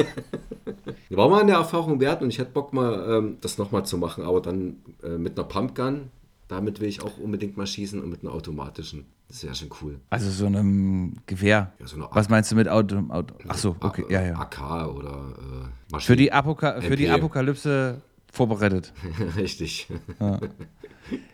[1.09, 1.17] Ja.
[1.17, 4.23] War mal eine Erfahrung wert und ich hätte Bock mal, ähm, das nochmal zu machen,
[4.23, 6.09] aber dann äh, mit einer Pumpgun.
[6.47, 9.05] Damit will ich auch unbedingt mal schießen und mit einer automatischen.
[9.27, 9.99] Das wäre schon cool.
[10.09, 11.73] Also so einem Gewehr.
[11.79, 13.03] Ja, so eine Was meinst du mit Auto?
[13.09, 13.35] Auto?
[13.47, 14.39] Ach so, okay, ja, ja.
[14.39, 16.07] AK oder äh, Maschinen.
[16.07, 17.15] Für die, Apoka für die MP.
[17.19, 18.91] Apokalypse vorbereitet.
[19.37, 19.87] Richtig.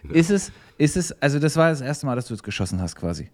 [0.09, 2.97] Ist es, ist es, also das war das erste Mal, dass du es geschossen hast
[2.97, 3.29] quasi.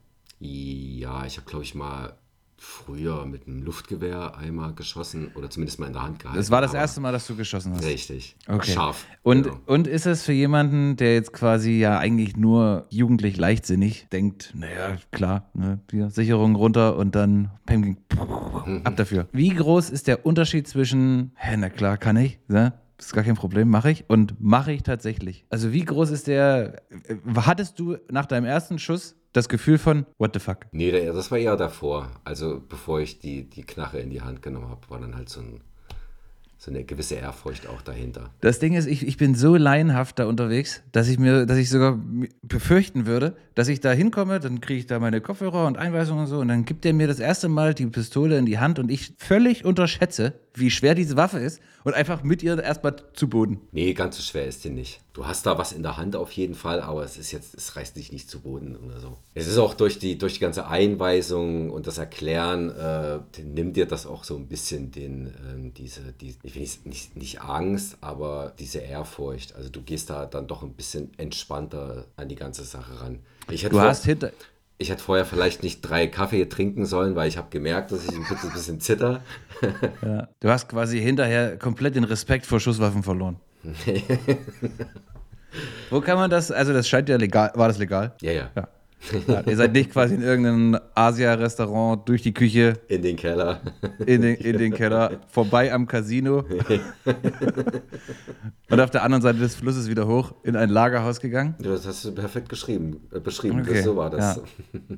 [0.46, 2.18] Ja, ich habe, glaube ich, mal
[2.58, 6.38] früher mit einem Luftgewehr einmal geschossen oder zumindest mal in der Hand gehalten.
[6.38, 7.86] Das war das erste Mal, dass du geschossen hast.
[7.86, 8.36] Richtig.
[8.48, 8.72] Okay.
[8.72, 9.06] Scharf.
[9.24, 9.60] Und, genau.
[9.66, 14.98] und ist es für jemanden, der jetzt quasi ja eigentlich nur jugendlich leichtsinnig denkt, naja,
[15.12, 17.98] klar, ne, hier, Sicherung runter und dann peng,
[18.84, 19.28] ab dafür.
[19.32, 22.74] Wie groß ist der Unterschied zwischen, hä, na klar, kann ich, ne?
[22.98, 25.46] Das ist gar kein Problem, mache ich und mache ich tatsächlich.
[25.50, 30.06] Also wie groß ist der, äh, hattest du nach deinem ersten Schuss das Gefühl von,
[30.18, 30.60] what the fuck?
[30.72, 32.10] Nee, das war eher davor.
[32.24, 35.42] Also bevor ich die, die Knarre in die Hand genommen habe, war dann halt so,
[35.42, 35.60] ein,
[36.58, 38.30] so eine gewisse Ehrfurcht auch dahinter.
[38.40, 41.70] Das Ding ist, ich, ich bin so laienhaft da unterwegs, dass ich mir, dass ich
[41.70, 42.00] sogar
[42.44, 46.28] befürchten würde, dass ich da hinkomme, dann kriege ich da meine Kopfhörer und Einweisungen und
[46.28, 48.90] so und dann gibt er mir das erste Mal die Pistole in die Hand und
[48.90, 53.62] ich völlig unterschätze, wie schwer diese Waffe ist und einfach mit ihr erstmal zu Boden.
[53.72, 55.02] Nee, ganz so schwer ist die nicht.
[55.14, 57.76] Du hast da was in der Hand auf jeden Fall, aber es ist jetzt, es
[57.76, 59.18] reißt dich nicht zu Boden oder so.
[59.34, 63.86] Es ist auch durch die, durch die ganze Einweisung und das Erklären, äh, nimmt dir
[63.86, 67.98] das auch so ein bisschen den, ähm, diese, die, ich will nicht, nicht, nicht Angst,
[68.02, 69.56] aber diese Ehrfurcht.
[69.56, 73.20] Also du gehst da dann doch ein bisschen entspannter an die ganze Sache ran.
[73.50, 74.32] Ich hätte Du hast hinter.
[74.78, 78.12] Ich hätte vorher vielleicht nicht drei Kaffee trinken sollen, weil ich habe gemerkt, dass ich
[78.12, 79.22] ein bisschen, bisschen zitter.
[80.04, 83.40] Ja, du hast quasi hinterher komplett den Respekt vor Schusswaffen verloren.
[85.90, 86.52] Wo kann man das?
[86.52, 87.52] Also, das scheint ja legal.
[87.56, 88.14] War das legal?
[88.22, 88.50] Ja, ja.
[88.56, 88.68] Ja.
[89.28, 93.62] Ja ihr seid nicht quasi in irgendeinem Asia-Restaurant durch die Küche In den Keller.
[94.06, 96.44] in den, in den Keller, vorbei am Casino
[98.70, 101.56] und auf der anderen Seite des Flusses wieder hoch in ein Lagerhaus gegangen.
[101.62, 103.62] Ja, Das hast du perfekt geschrieben, beschrieben.
[103.62, 104.38] Okay, Das, so war das.
[104.38, 104.80] ja.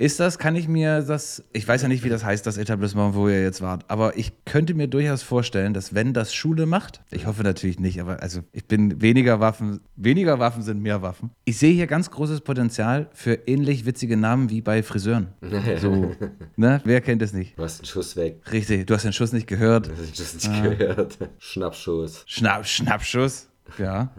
[0.00, 3.14] Ist das, kann ich mir das, ich weiß ja nicht, wie das heißt, das Etablissement,
[3.14, 7.02] wo ihr jetzt wart, aber ich könnte mir durchaus vorstellen, dass wenn das Schule macht,
[7.10, 11.32] ich hoffe natürlich nicht, aber also ich bin weniger Waffen, weniger Waffen sind mehr Waffen.
[11.44, 15.34] Ich sehe hier ganz großes Potenzial für ähnlich witzige Namen wie bei Friseuren.
[15.78, 16.12] So,
[16.56, 16.80] ne?
[16.82, 17.58] Wer kennt es nicht?
[17.58, 18.40] Du hast einen Schuss weg.
[18.50, 19.88] Richtig, du hast den Schuss nicht gehört.
[19.88, 21.18] Du hast den Schuss nicht gehört.
[21.36, 22.24] Schnappschuss.
[22.26, 23.50] Schnapp, Schnappschuss.
[23.76, 24.10] Ja.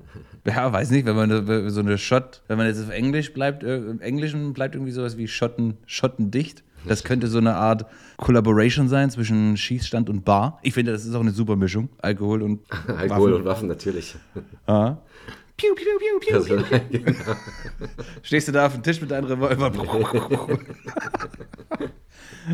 [0.45, 3.77] Ja, weiß nicht, wenn man so eine Shot, wenn man jetzt auf Englisch bleibt, äh,
[3.77, 6.63] im Englischen bleibt irgendwie sowas wie Schotten, Schottendicht.
[6.88, 7.86] Das könnte so eine Art
[8.17, 10.58] Collaboration sein zwischen Schießstand und Bar.
[10.63, 11.89] Ich finde, das ist auch eine super Mischung.
[11.99, 13.34] Alkohol und Alkohol Waffen.
[13.36, 14.15] und Waffen natürlich.
[14.65, 14.97] Ah.
[15.58, 16.80] Piu, piu, piu, piu, Also, piu.
[17.04, 17.36] genau.
[18.23, 20.58] Stehst du da auf dem Tisch mit deinem Revolver?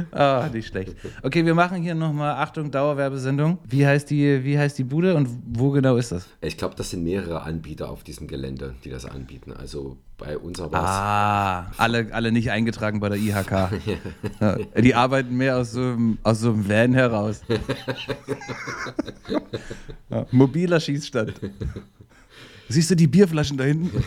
[0.11, 0.95] ah, nicht schlecht.
[1.23, 3.59] Okay, wir machen hier nochmal, Achtung, Dauerwerbesendung.
[3.67, 6.27] Wie heißt, die, wie heißt die Bude und wo genau ist das?
[6.41, 9.53] Ich glaube, das sind mehrere Anbieter auf diesem Gelände, die das anbieten.
[9.53, 10.67] Also bei uns es.
[10.73, 13.69] Ah, alle, alle nicht eingetragen bei der IHK.
[14.39, 17.41] Ja, die arbeiten mehr aus so einem, aus so einem Van heraus.
[20.09, 21.33] Ja, mobiler Schießstand.
[22.69, 23.91] Siehst du die Bierflaschen da hinten?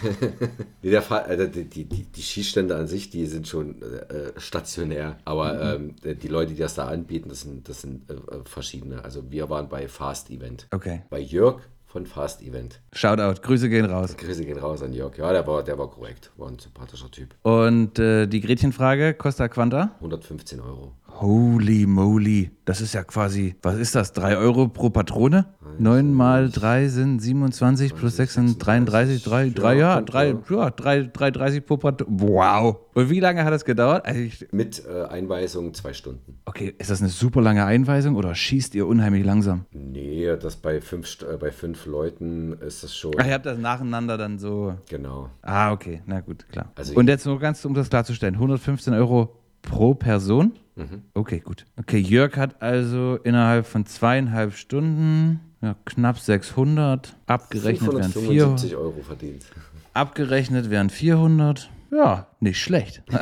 [0.83, 5.18] Nee, also die, die, die, Schießstände an sich, die sind schon äh, stationär.
[5.25, 9.05] Aber ähm, die Leute, die das da anbieten, das sind, das sind äh, äh, verschiedene.
[9.05, 10.66] Also wir waren bei Fast Event.
[10.70, 11.03] Okay.
[11.11, 12.81] Bei Jörg von Fast Event.
[12.92, 14.16] Shoutout, Grüße gehen raus.
[14.16, 15.16] Grüße gehen raus an Jörg.
[15.18, 16.31] Ja, der war, der war korrekt.
[16.37, 17.35] War ein sympathischer Typ.
[17.42, 19.90] Und äh, die Gretchenfrage, Costa Quanta?
[19.96, 20.92] 115 Euro.
[21.20, 22.51] Holy moly.
[22.64, 24.12] Das ist ja quasi, was ist das?
[24.12, 25.46] 3 Euro pro Patrone?
[25.79, 29.23] 9 mal 3 sind 27 plus 6 sind 33.
[29.25, 30.35] 3, 3 ja, kommt 3, ja.
[30.51, 32.20] ja, 3, 3,30 pro Patrone.
[32.20, 32.77] Wow.
[32.94, 34.05] Und wie lange hat das gedauert?
[34.07, 36.38] Also ich, Mit äh, Einweisung zwei Stunden.
[36.44, 39.64] okay, ist das eine super lange Einweisung oder schießt ihr unheimlich langsam?
[39.73, 43.12] Nee, das bei fünf, St- äh, bei fünf Leuten ist das schon.
[43.18, 44.75] Ach, ihr habt das nacheinander dann so.
[44.88, 45.31] Genau.
[45.42, 46.73] Ah, okay, na gut, klar.
[46.77, 50.53] Also Und jetzt nur ganz, um das klarzustellen: 115 Euro pro Person?
[50.77, 51.03] Mhm.
[51.14, 51.66] Okay, gut.
[51.79, 58.79] Okay, Jörg hat also innerhalb von zweieinhalb Stunden ja, knapp 600, abgerechnet wären, 575 4,
[58.79, 59.44] Euro verdient.
[59.92, 61.70] abgerechnet wären 400.
[61.92, 63.03] Ja, nicht schlecht.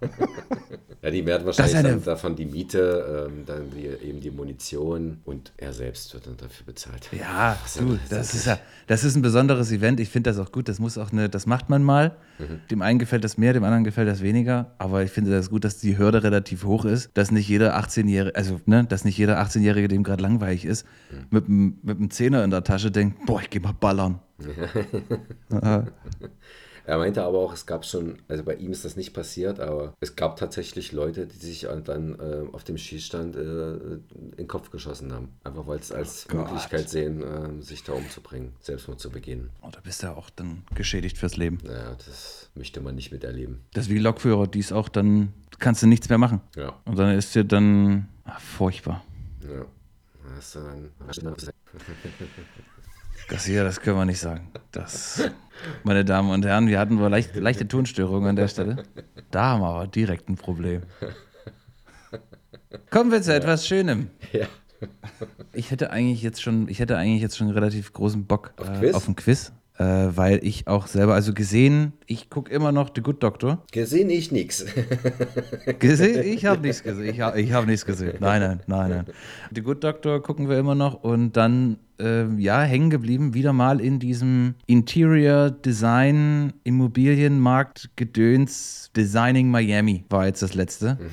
[1.00, 5.18] Ja, die werden wahrscheinlich eine- dann davon die Miete, ähm, dann die, eben die Munition
[5.24, 7.08] und er selbst wird dann dafür bezahlt.
[7.12, 8.58] Ja, du, das ist ja,
[8.88, 10.00] das ist ein besonderes Event.
[10.00, 10.68] Ich finde das auch gut.
[10.68, 12.16] Das muss auch eine, das macht man mal.
[12.40, 12.60] Mhm.
[12.70, 14.72] Dem einen gefällt das mehr, dem anderen gefällt das weniger.
[14.78, 18.34] Aber ich finde das gut, dass die Hürde relativ hoch ist, dass nicht jeder 18-Jährige,
[18.34, 21.16] also ne, dass nicht jeder 18-Jährige, dem gerade langweilig ist, Mhm.
[21.30, 24.18] mit, einem- mit einem Zehner in der Tasche denkt, boah, ich geh mal ballern.
[26.88, 29.92] Er meinte aber auch, es gab schon, also bei ihm ist das nicht passiert, aber
[30.00, 34.70] es gab tatsächlich Leute, die sich dann äh, auf dem Schießstand äh, in den Kopf
[34.70, 35.28] geschossen haben.
[35.44, 36.36] Einfach weil es als Oh.
[36.36, 39.50] Möglichkeit sehen, äh, sich da umzubringen, Selbstmord zu begehen.
[39.60, 41.58] Oh, da bist du ja auch dann geschädigt fürs Leben.
[41.62, 43.60] Naja, das möchte man nicht miterleben.
[43.74, 46.40] Das ist wie Lokführer, die ist auch dann, kannst du nichts mehr machen.
[46.56, 49.04] Ja, Und dann ist dir dann ach, furchtbar.
[49.42, 49.66] ja.
[50.38, 50.90] Hast du dann,
[53.28, 54.50] Das hier, das können wir nicht sagen.
[54.72, 55.30] Das,
[55.84, 58.84] meine Damen und Herren, wir hatten wohl leicht, leichte Tonstörungen an der Stelle.
[59.30, 60.82] Da haben wir aber direkt ein Problem.
[62.90, 64.10] Kommen wir zu etwas Schönem.
[64.32, 64.46] ja.
[65.52, 68.78] Ich hätte eigentlich jetzt schon, ich hätte eigentlich jetzt schon relativ großen Bock Auf äh,
[68.78, 68.94] Quiz?
[68.94, 73.00] auf ein Quiz, äh, weil ich auch selber, also gesehen, ich gucke immer noch The
[73.00, 73.62] Good Doctor.
[73.70, 74.64] Gesehen ich nix.
[75.78, 76.26] Gesehen?
[76.26, 77.14] Ich habe nichts gesehen.
[77.14, 78.16] Ich habe ich hab nichts gesehen.
[78.20, 79.04] Nein, nein, nein, nein.
[79.54, 83.80] The Good Doctor gucken wir immer noch und dann, ähm, ja, hängen geblieben, wieder mal
[83.80, 90.98] in diesem Interior Design Immobilienmarkt Gedöns Designing Miami war jetzt das letzte.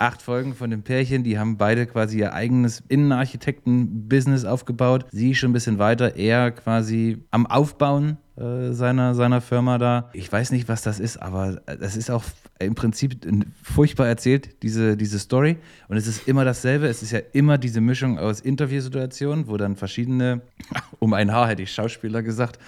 [0.00, 5.06] Acht Folgen von dem Pärchen, die haben beide quasi ihr eigenes Innenarchitekten-Business aufgebaut.
[5.10, 10.10] Sie schon ein bisschen weiter, er quasi am Aufbauen äh, seiner, seiner Firma da.
[10.12, 12.22] Ich weiß nicht, was das ist, aber das ist auch
[12.60, 13.26] im Prinzip
[13.62, 15.56] furchtbar erzählt, diese, diese Story.
[15.88, 16.86] Und es ist immer dasselbe.
[16.86, 20.42] Es ist ja immer diese Mischung aus Interviewsituationen, wo dann verschiedene,
[21.00, 22.60] um ein Haar hätte ich Schauspieler gesagt,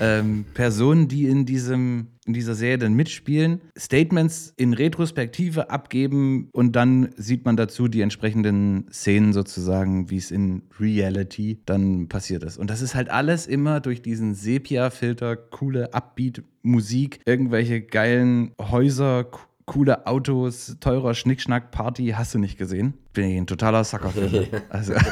[0.00, 6.74] ähm, Personen, die in, diesem, in dieser Serie dann mitspielen, Statements in Retrospektive abgeben und
[6.74, 12.56] dann sieht man dazu die entsprechenden Szenen sozusagen, wie es in Reality dann passiert ist.
[12.58, 19.40] Und das ist halt alles immer durch diesen Sepia-Filter, coole Upbeat-Musik, irgendwelche geilen Häuser, co-
[19.66, 22.94] coole Autos, teurer Schnickschnack, Party, hast du nicht gesehen?
[23.14, 24.46] Bin ich ein totaler Sucker für.
[24.68, 24.92] Also,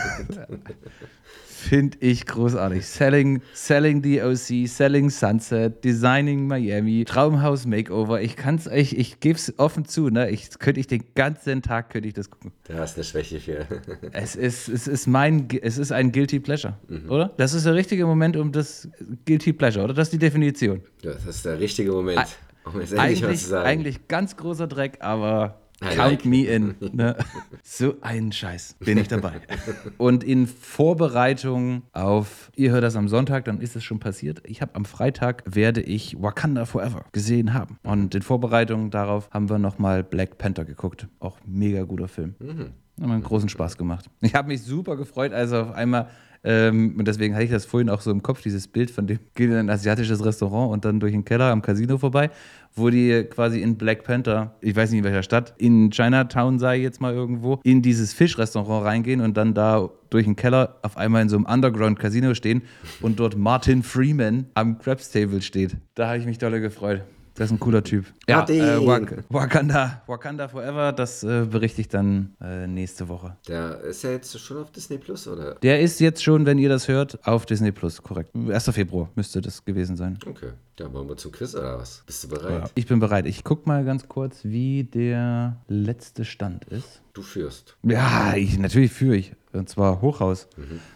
[1.63, 2.85] Finde ich großartig.
[2.85, 8.21] Selling, selling the OC, Selling Sunset, Designing Miami, Traumhaus Makeover.
[8.21, 10.29] Ich kann es euch, ich gebe es offen zu, ne?
[10.31, 12.51] Ich könnte ich den ganzen Tag könnte ich das gucken.
[12.65, 13.67] Da hast eine Schwäche für.
[14.13, 16.75] Es ist, es ist mein, es ist ein Guilty Pleasure,
[17.09, 17.33] oder?
[17.37, 18.89] Das ist der richtige Moment um das
[19.25, 19.95] Guilty Pleasure, oder?
[19.95, 20.83] Das ist die Definition.
[21.03, 22.27] Das ist der richtige Moment.
[22.65, 23.67] Um jetzt endlich eigentlich, zu sagen.
[23.67, 26.25] eigentlich ganz großer Dreck, aber count like.
[26.25, 26.75] me in.
[26.93, 27.17] Ne?
[27.65, 29.41] So ein Scheiß, bin ich dabei.
[29.99, 34.43] Und in Vorbereitung auf, ihr hört das am Sonntag, dann ist es schon passiert.
[34.45, 37.79] Ich habe am Freitag, werde ich Wakanda Forever gesehen haben.
[37.83, 41.09] Und in Vorbereitung darauf haben wir nochmal Black Panther geguckt.
[41.21, 42.35] Auch mega guter Film.
[42.41, 44.11] Hat mir einen großen Spaß gemacht.
[44.21, 46.09] Ich habe mich super gefreut, als auf einmal,
[46.45, 49.21] ähm, und deswegen hatte ich das vorhin auch so im Kopf, dieses Bild von dem,
[49.35, 52.31] geht in ein asiatisches Restaurant und dann durch den Keller am Casino vorbei,
[52.75, 56.77] wo die quasi in Black Panther, ich weiß nicht in welcher Stadt, in Chinatown sei
[56.79, 61.23] jetzt mal irgendwo, in dieses Fischrestaurant reingehen und dann da durch den Keller auf einmal
[61.23, 62.63] in so einem Underground-Casino stehen
[63.01, 65.77] und dort Martin Freeman am Crabs Table steht.
[65.95, 67.03] Da habe ich mich dolle gefreut.
[67.35, 68.07] Das ist ein cooler Typ.
[68.29, 73.37] Ja, äh, Wak Wakanda, Wakanda Forever, das äh, berichte ich dann äh, nächste Woche.
[73.49, 75.55] Der ist ja jetzt schon auf Disney Plus, oder?
[75.57, 78.31] Der ist jetzt schon, wenn ihr das hört, auf Disney Plus, korrekt.
[78.35, 78.71] 1.
[78.71, 80.19] Februar müsste das gewesen sein.
[80.27, 80.51] Okay.
[80.77, 82.03] Dann wollen wir zum Quiz oder was?
[82.07, 82.71] Bist du bereit?
[82.75, 83.27] Ich bin bereit.
[83.27, 87.03] Ich guck mal ganz kurz, wie der letzte Stand ist.
[87.13, 87.77] Du führst.
[87.83, 89.33] Ja, ich, natürlich führe ich.
[89.53, 90.49] Und zwar Hochhaus.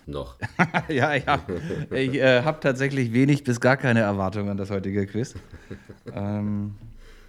[0.07, 0.37] Noch.
[0.89, 5.07] ja, ich habe ich, äh, hab tatsächlich wenig bis gar keine Erwartungen an das heutige
[5.07, 5.35] Quiz.
[6.13, 6.75] ähm,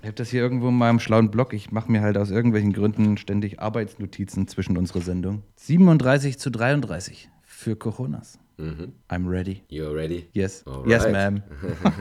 [0.01, 1.53] ich habe das hier irgendwo in meinem schlauen Blog.
[1.53, 5.43] Ich mache mir halt aus irgendwelchen Gründen ständig Arbeitsnotizen zwischen unsere Sendung.
[5.55, 8.39] 37 zu 33 für Coronas.
[8.59, 9.61] I'm ready.
[9.69, 10.29] You're ready?
[10.33, 10.65] Yes.
[10.65, 10.89] Alright.
[10.89, 11.43] Yes, ma'am.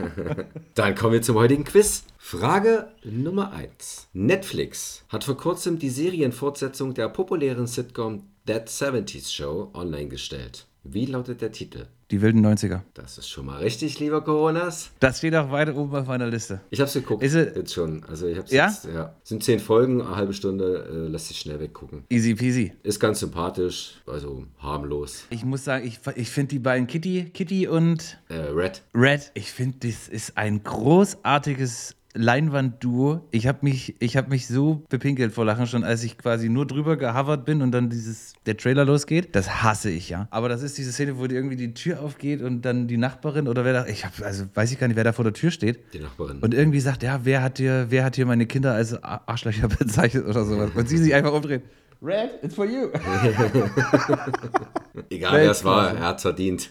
[0.73, 2.03] Dann kommen wir zum heutigen Quiz.
[2.17, 4.09] Frage Nummer 1.
[4.13, 10.65] Netflix hat vor kurzem die Serienfortsetzung der populären Sitcom That 70s Show online gestellt.
[10.83, 11.87] Wie lautet der Titel?
[12.11, 12.79] Die wilden 90er.
[12.93, 14.91] Das ist schon mal richtig, lieber Coronas.
[15.01, 16.61] Das steht auch weiter oben auf meiner Liste.
[16.69, 17.21] Ich hab's geguckt.
[17.21, 18.05] Ist es- jetzt schon.
[18.05, 18.67] Also ich hab's Ja?
[18.67, 19.13] jetzt, ja.
[19.25, 22.05] Sind zehn Folgen, eine halbe Stunde, äh, lässt sich schnell weggucken.
[22.09, 22.71] Easy peasy.
[22.83, 25.25] Ist ganz sympathisch, also harmlos.
[25.29, 28.81] Ich muss sagen, ich, ich finde die beiden Kitty, Kitty und Äh, Red.
[28.95, 33.27] Red, ich finde, das ist ein großartiges Leinwandduo.
[33.31, 36.65] Ich habe mich, ich hab mich so bepinkelt vor Lachen schon, als ich quasi nur
[36.65, 39.35] drüber gehovert bin und dann dieses, der Trailer losgeht.
[39.35, 40.27] Das hasse ich, ja.
[40.31, 43.47] Aber das ist diese Szene, wo die irgendwie die Tür aufgeht und dann die Nachbarin
[43.47, 45.51] oder wer da, ich habe, also weiß ich gar nicht, wer da vor der Tür
[45.51, 45.79] steht.
[45.93, 46.39] Die Nachbarin.
[46.39, 50.25] Und irgendwie sagt, ja, wer hat hier, wer hat hier meine Kinder als Arschlöcher bezeichnet
[50.25, 50.71] oder sowas.
[50.75, 51.63] Und sie sich einfach umdreht.
[52.01, 52.89] Red, it's for you.
[55.09, 56.69] Egal wer es war, er hat verdient.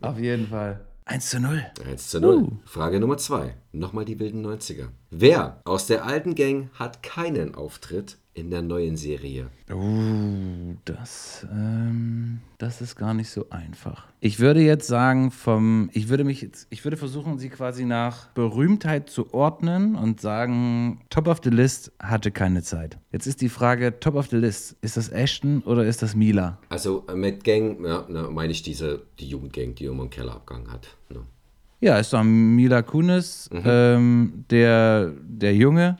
[0.00, 0.80] Auf jeden Fall.
[1.04, 1.66] 1 zu 0.
[1.84, 2.34] 1 zu 0.
[2.36, 2.50] Uh.
[2.64, 3.56] Frage Nummer 2.
[3.72, 4.88] Nochmal die wilden 90er.
[5.10, 9.48] Wer aus der alten Gang hat keinen Auftritt in der neuen Serie?
[9.70, 14.06] Oh, das, ähm, das ist gar nicht so einfach.
[14.20, 18.28] Ich würde jetzt sagen, vom, ich würde mich jetzt, ich würde versuchen, sie quasi nach
[18.28, 22.98] Berühmtheit zu ordnen und sagen, Top of the List hatte keine Zeit.
[23.10, 26.58] Jetzt ist die Frage, Top of the List, ist das Ashton oder ist das Mila?
[26.70, 30.70] Also äh, mit Gang ja, ne, meine ich diese, die Jugendgang, die immer einen Kellerabgang
[30.70, 30.88] hat.
[31.10, 31.20] Ne?
[31.80, 35.98] Ja, ist doch Mila Kunis, ähm, der, der Junge,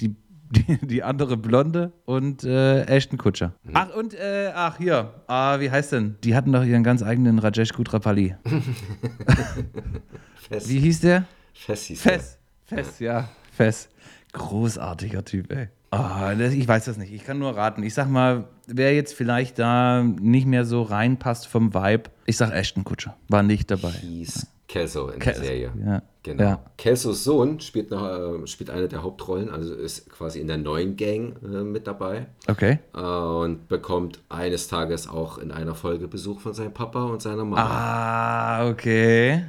[0.00, 0.16] die,
[0.50, 3.54] die, die andere Blonde und äh, Ashton Kutscher.
[3.72, 6.16] Ach, und, äh, ach, hier, ah, wie heißt denn?
[6.24, 8.34] Die hatten doch ihren ganz eigenen Rajesh Kutrapali.
[10.48, 10.68] Fest.
[10.68, 11.24] Wie hieß der?
[11.54, 12.12] Fest hieß der.
[12.12, 12.38] Fess.
[12.64, 13.88] Fess, ja, Fess.
[14.32, 15.68] Großartiger Typ, ey.
[15.90, 17.12] Ah, das, ich weiß das nicht.
[17.12, 17.82] Ich kann nur raten.
[17.82, 22.52] Ich sag mal, wer jetzt vielleicht da nicht mehr so reinpasst vom Vibe, ich sag
[22.52, 23.16] Ashton Kutscher.
[23.28, 23.90] War nicht dabei.
[23.90, 25.72] Hieß Kelso in Kelso, der Serie.
[25.84, 26.02] ja.
[26.22, 26.42] Genau.
[26.42, 26.60] Ja.
[26.76, 30.94] Kelsos Sohn spielt, noch, äh, spielt eine der Hauptrollen, also ist quasi in der neuen
[30.96, 32.26] Gang äh, mit dabei.
[32.46, 32.78] Okay.
[32.94, 37.44] Äh, und bekommt eines Tages auch in einer Folge Besuch von seinem Papa und seiner
[37.44, 37.56] Mama.
[37.56, 39.44] Ah, okay.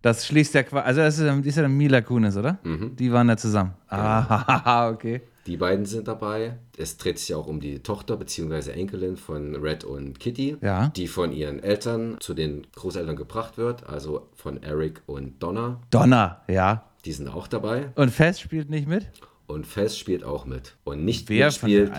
[0.00, 0.86] Das schließt ja quasi.
[0.86, 2.58] Also, das ist, ist ja dann Mila Kunis, oder?
[2.64, 3.74] Die waren ja zusammen.
[3.88, 5.22] Ah, okay.
[5.46, 6.58] Die beiden sind dabei.
[6.76, 8.70] Es dreht sich auch um die Tochter bzw.
[8.70, 10.88] Enkelin von Red und Kitty, Ja.
[10.94, 15.80] die von ihren Eltern zu den Großeltern gebracht wird, also von Eric und Donna.
[15.90, 16.84] Donner, ja.
[17.04, 17.90] Die sind auch dabei.
[17.96, 19.08] Und Fest spielt nicht mit?
[19.48, 20.76] Und Fest spielt auch mit.
[20.84, 21.92] Und nicht Wer spielt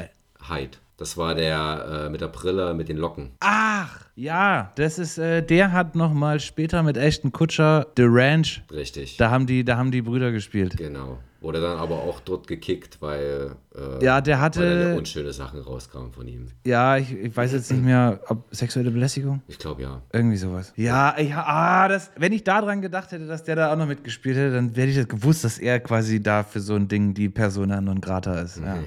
[0.48, 0.78] Hyde.
[0.98, 3.32] Das war der äh, mit der Brille, mit den Locken.
[3.42, 4.72] Ach, ja.
[4.76, 8.64] Das ist, äh, der hat noch mal später mit Ashton Kutscher The Ranch.
[8.72, 9.18] Richtig.
[9.18, 10.78] Da haben die, da haben die Brüder gespielt.
[10.78, 11.18] Genau.
[11.44, 14.96] Wurde dann aber auch dort gekickt, weil, äh, Ja, der weil hatte.
[14.96, 16.48] unschöne Sachen rauskamen von ihm.
[16.66, 19.42] Ja, ich, ich weiß jetzt nicht mehr, ob sexuelle Belästigung?
[19.50, 20.02] Ich glaube ja.
[20.14, 20.72] Irgendwie sowas.
[20.78, 24.38] Ja, ich, ah, das, wenn ich daran gedacht hätte, dass der da auch noch mitgespielt
[24.38, 27.28] hätte, dann hätte ich das gewusst, dass er quasi da für so ein Ding die
[27.28, 28.62] Persona non grata ist.
[28.62, 28.78] Ja.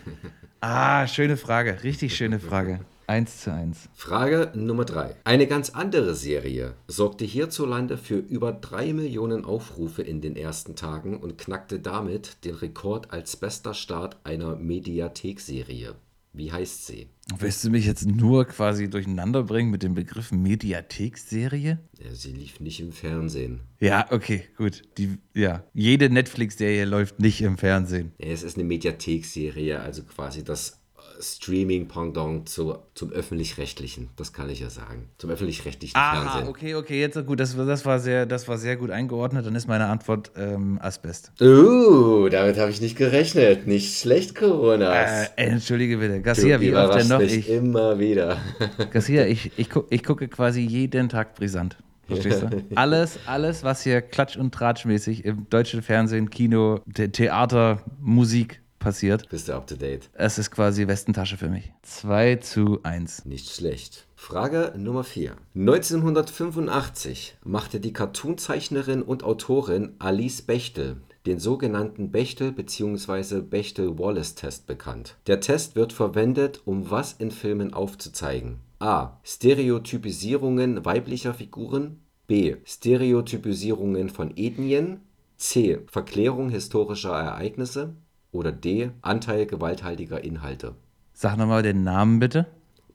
[0.60, 1.82] ah, schöne Frage.
[1.82, 2.78] Richtig schöne Frage.
[3.08, 3.88] Eins zu eins.
[3.94, 5.14] Frage Nummer 3.
[5.22, 11.16] Eine ganz andere Serie sorgte hierzulande für über 3 Millionen Aufrufe in den ersten Tagen
[11.18, 15.94] und knackte damit den Rekord als bester Start einer Mediathek-Serie.
[16.32, 17.08] Wie heißt sie?
[17.38, 21.78] Willst du mich jetzt nur quasi durcheinander bringen mit dem Begriff Mediathek-Serie?
[21.98, 23.60] Ja, sie lief nicht im Fernsehen.
[23.78, 24.82] Ja, okay, gut.
[24.98, 28.12] Die, ja, jede Netflix-Serie läuft nicht im Fernsehen.
[28.18, 30.80] Ja, es ist eine Mediathek-Serie, also quasi das
[31.20, 34.10] Streaming-Pendant zu, zum öffentlich-rechtlichen.
[34.16, 35.08] Das kann ich ja sagen.
[35.18, 36.48] Zum öffentlich-rechtlichen Ah, Fernsehen.
[36.48, 37.40] okay, okay, jetzt gut.
[37.40, 39.46] Das, das, war sehr, das war sehr gut eingeordnet.
[39.46, 41.32] Dann ist meine Antwort ähm, Asbest.
[41.40, 43.66] Uh, damit habe ich nicht gerechnet.
[43.66, 45.30] Nicht schlecht, Coronas.
[45.36, 46.20] Äh, entschuldige bitte.
[46.20, 47.20] Garcia, Du wie läuft denn noch?
[47.20, 48.38] Ich, immer wieder.
[48.92, 51.76] Garcia, ich, ich, guck, ich gucke quasi jeden Tag brisant.
[52.06, 52.64] Verstehst du?
[52.76, 59.28] Alles, alles, was hier klatsch- und tratschmäßig im deutschen Fernsehen, Kino, The Theater, Musik passiert,
[59.30, 60.08] Bist du up to date?
[60.14, 61.72] es ist quasi Westentasche für mich.
[61.82, 63.24] 2 zu 1.
[63.24, 64.06] Nicht schlecht.
[64.14, 65.34] Frage Nummer 4.
[65.56, 73.40] 1985 machte die Cartoonzeichnerin und Autorin Alice Bechtel den sogenannten Bechtel- bzw.
[73.40, 75.16] Bechtel-Wallace-Test bekannt.
[75.26, 78.60] Der Test wird verwendet, um was in Filmen aufzuzeigen?
[78.78, 79.18] A.
[79.24, 81.98] Stereotypisierungen weiblicher Figuren.
[82.28, 82.56] B.
[82.64, 85.00] Stereotypisierungen von Ethnien.
[85.36, 85.80] C.
[85.90, 87.94] Verklärung historischer Ereignisse.
[88.36, 88.90] Oder D.
[89.00, 90.74] Anteil gewalthaltiger Inhalte.
[91.14, 92.44] Sag nochmal den Namen bitte.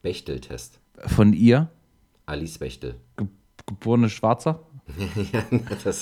[0.03, 0.79] Bechtel-Test.
[1.07, 1.67] Von ihr,
[2.27, 2.93] Alice Bechtel.
[3.17, 3.25] ge
[3.65, 4.67] geborene Schwarzer.
[5.83, 6.01] Das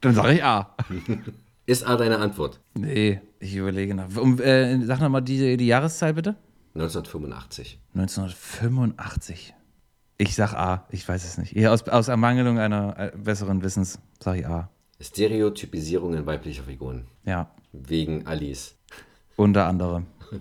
[0.00, 0.74] Dann sage ich A.
[1.66, 2.58] ist A deine Antwort.
[2.74, 4.16] Nee, ich überlege noch.
[4.16, 6.34] Um, äh, sag nochmal die, die Jahreszahl bitte.
[6.74, 7.78] 1985.
[7.94, 9.54] 1985.
[10.18, 11.56] Ich sag A, ich weiß es nicht.
[11.68, 14.68] Aus, aus Ermangelung einer äh, besseren Wissens sage ich A.
[15.00, 17.06] Stereotypisierungen weiblicher Figuren.
[17.24, 18.74] Ja, Wegen Alice.
[19.36, 20.06] unter anderem.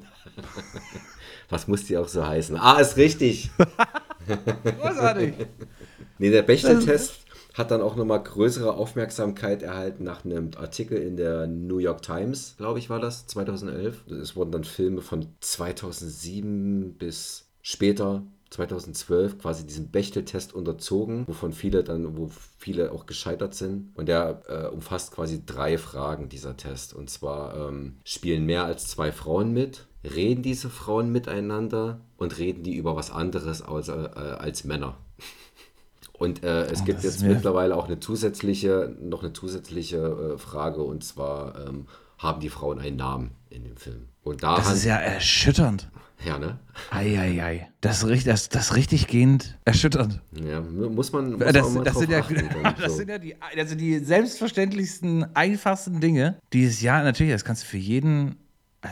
[1.49, 2.57] Was muss die auch so heißen?
[2.57, 3.49] A ist richtig.
[4.63, 5.33] Großartig.
[6.19, 7.13] Nee, der Bechtel-Test
[7.53, 12.55] hat dann auch nochmal größere Aufmerksamkeit erhalten nach einem Artikel in der New York Times,
[12.57, 14.07] glaube ich, war das, 2011.
[14.07, 21.83] Es wurden dann Filme von 2007 bis später 2012 quasi diesem Bechtel-Test unterzogen, wovon viele
[21.83, 23.91] dann, wo viele auch gescheitert sind.
[23.95, 26.93] Und der äh, umfasst quasi drei Fragen, dieser Test.
[26.93, 32.63] Und zwar ähm, spielen mehr als zwei Frauen mit, reden diese Frauen miteinander und reden
[32.63, 34.97] die über was anderes als, äh, als Männer.
[36.13, 40.81] Und äh, es Oh, gibt jetzt mittlerweile auch eine zusätzliche, noch eine zusätzliche äh, Frage
[40.81, 41.87] und zwar ähm,
[42.17, 44.09] haben die Frauen einen Namen in dem Film.
[44.23, 45.89] Und daran, Das ist ja erschütternd.
[46.25, 46.59] Ja, ne?
[46.91, 47.69] Eieiei.
[47.81, 50.21] Das, ist richt- das, das richtig gehend erschütternd.
[50.33, 52.21] Ja, mu- muss man, muss Das, man das, sind ja,
[52.79, 52.97] das so.
[52.97, 56.39] sind ja die, also die selbstverständlichsten, einfachsten Dinge.
[56.53, 58.37] Dieses Jahr, natürlich, das kannst du für jeden.
[58.81, 58.87] äh,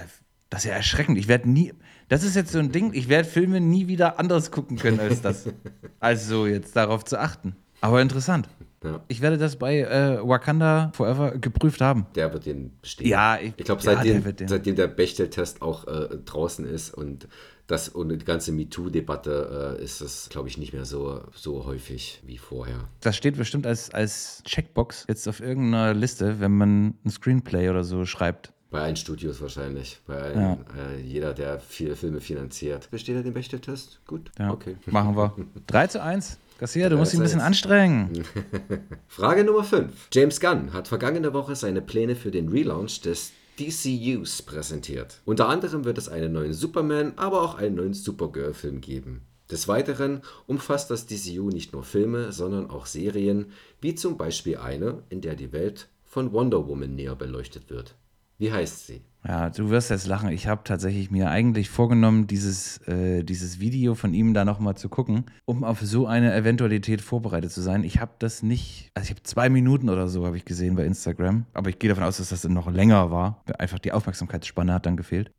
[0.50, 1.18] Das ist ja erschreckend.
[1.18, 1.74] Ich werde nie.
[2.10, 5.22] Das ist jetzt so ein Ding, ich werde Filme nie wieder anders gucken können als
[5.22, 5.46] das.
[6.00, 7.56] also jetzt darauf zu achten.
[7.82, 8.48] Aber interessant.
[8.84, 12.06] Ja, Ich werde das bei äh, Wakanda Forever geprüft haben.
[12.16, 13.08] der wird den bestehen.
[13.08, 16.66] Ja, ich, Ich glaube, ja, seitdem, der wird den- seitdem der Bechtel-Test auch äh, draußen
[16.66, 17.28] ist und
[17.66, 22.22] das und die ganze MeToo-Debatte äh, ist es, glaube ich, nicht mehr so, so häufig
[22.26, 22.78] wie vorher.
[23.02, 27.84] Das steht bestimmt als, als Checkbox jetzt auf irgendeiner Liste, wenn man ein Screenplay oder
[27.84, 28.54] so schreibt.
[28.70, 30.00] Bei allen Studios wahrscheinlich.
[30.06, 30.58] Bei allen, Ja.
[30.94, 32.90] äh, jeder, der viele Filme finanziert.
[32.92, 34.02] Besteht er den Bechtel-Test?
[34.06, 34.30] Gut.
[34.38, 34.76] Ja, Okay.
[34.86, 35.34] machen wir.
[35.68, 36.38] 3 zu 1.
[36.58, 37.48] Garcia, du 3 musst dich ein bisschen 1.
[37.48, 38.24] anstrengen.
[39.08, 40.08] Frage Nummer 5.
[40.12, 45.22] James Gunn hat vergangene Woche seine Pläne für den Relaunch des DCUs präsentiert.
[45.26, 49.22] Unter anderem wird es einen neuen Superman, aber auch einen neuen Supergirl-Film geben.
[49.52, 55.04] Des Weiteren umfasst das DCU nicht nur Filme, sondern auch Serien, wie zum Beispiel eine,
[55.10, 57.96] in der die Welt von Wonder Woman näher beleuchtet wird.
[58.38, 59.02] Wie heißt sie?
[59.28, 60.30] Ja, du wirst jetzt lachen.
[60.30, 64.90] Ich habe tatsächlich mir eigentlich vorgenommen, dieses, äh, dieses Video von ihm da nochmal zu
[64.90, 67.84] gucken, um auf so eine Eventualität vorbereitet zu sein.
[67.84, 70.86] Ich habe das nicht, also ich habe zwei Minuten oder so habe ich gesehen bei
[70.86, 73.44] Instagram, aber ich gehe davon aus, dass das noch länger war.
[73.58, 75.32] Einfach die Aufmerksamkeitsspanne hat dann gefehlt.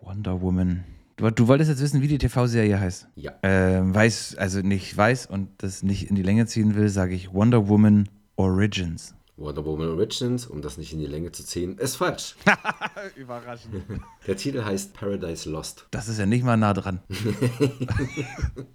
[0.00, 0.84] Wonder Woman.
[1.16, 3.08] Du, du wolltest jetzt wissen, wie die TV-Serie heißt.
[3.16, 3.32] Ja.
[3.42, 7.34] Ähm, weiß, also nicht weiß und das nicht in die Länge ziehen will, sage ich
[7.34, 9.14] Wonder Woman Origins.
[9.40, 12.36] Wonder Woman Origins, um das nicht in die Länge zu ziehen, ist falsch.
[13.16, 13.82] Überraschend.
[14.26, 15.86] Der Titel heißt Paradise Lost.
[15.90, 17.00] Das ist ja nicht mal nah dran.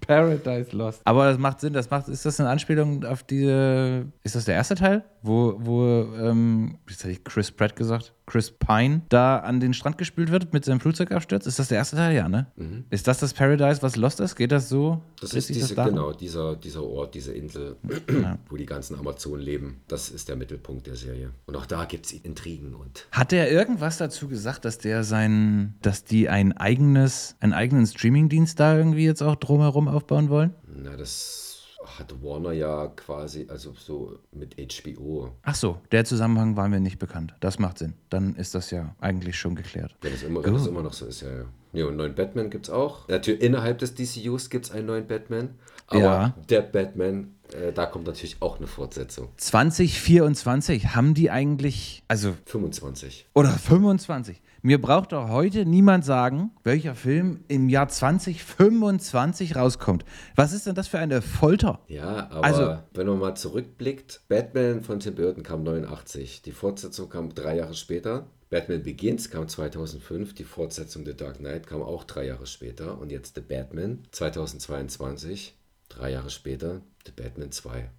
[0.00, 1.00] Paradise Lost.
[1.04, 1.72] Aber das macht Sinn.
[1.72, 4.06] Das macht, ist das eine Anspielung auf diese.
[4.24, 5.04] Ist das der erste Teil?
[5.22, 5.84] Wo, wo
[6.16, 10.52] ähm, jetzt hätte ich Chris Pratt gesagt, Chris Pine da an den Strand gespült wird
[10.52, 11.46] mit seinem Flugzeugabsturz?
[11.46, 12.14] Ist das der erste Teil?
[12.16, 12.46] Ja, ne?
[12.90, 14.36] Ist das das Paradise, was Lost ist?
[14.36, 15.02] Geht das so?
[15.20, 15.94] Das ist diese, darum?
[15.94, 17.76] genau, dieser, dieser Ort, diese Insel,
[18.48, 19.80] wo die ganzen Amazonen leben.
[19.88, 21.30] Das ist der Mittelpunkt der Serie.
[21.46, 25.74] Und auch da gibt es Intrigen und Hat der irgendwas dazu gesagt, dass der sein,
[25.82, 30.54] dass die ein eigenes, einen eigenen Streamingdienst da irgendwie jetzt auch drumherum aufbauen wollen?
[30.66, 31.53] na, das
[31.86, 35.30] hat Warner ja quasi, also so mit HBO.
[35.42, 37.34] Ach so, der Zusammenhang war mir nicht bekannt.
[37.40, 37.94] Das macht Sinn.
[38.10, 39.94] Dann ist das ja eigentlich schon geklärt.
[40.02, 41.44] Wenn es immer, wenn es immer noch so ist, ja, ja.
[41.72, 43.08] Ja, und neuen Batman gibt es auch.
[43.08, 45.50] Natürlich, innerhalb des DCUs gibt es einen neuen Batman.
[45.88, 46.34] Aber Ja.
[46.48, 49.28] der Batman, äh, da kommt natürlich auch eine Fortsetzung.
[49.36, 53.26] 2024 haben die eigentlich, also 25.
[53.34, 54.40] Oder 25.
[54.62, 60.04] Mir braucht doch heute niemand sagen, welcher Film im Jahr 2025 rauskommt.
[60.36, 61.80] Was ist denn das für eine Folter?
[61.86, 67.08] Ja, aber Also- wenn man mal zurückblickt, Batman von Tim Burton kam 89, die Fortsetzung
[67.10, 68.26] kam drei Jahre später.
[68.48, 72.98] Batman Begins kam 2005, die Fortsetzung The Dark Knight kam auch drei Jahre später.
[72.98, 75.54] Und jetzt The Batman 2022,
[75.88, 77.90] drei Jahre später, The Batman 2.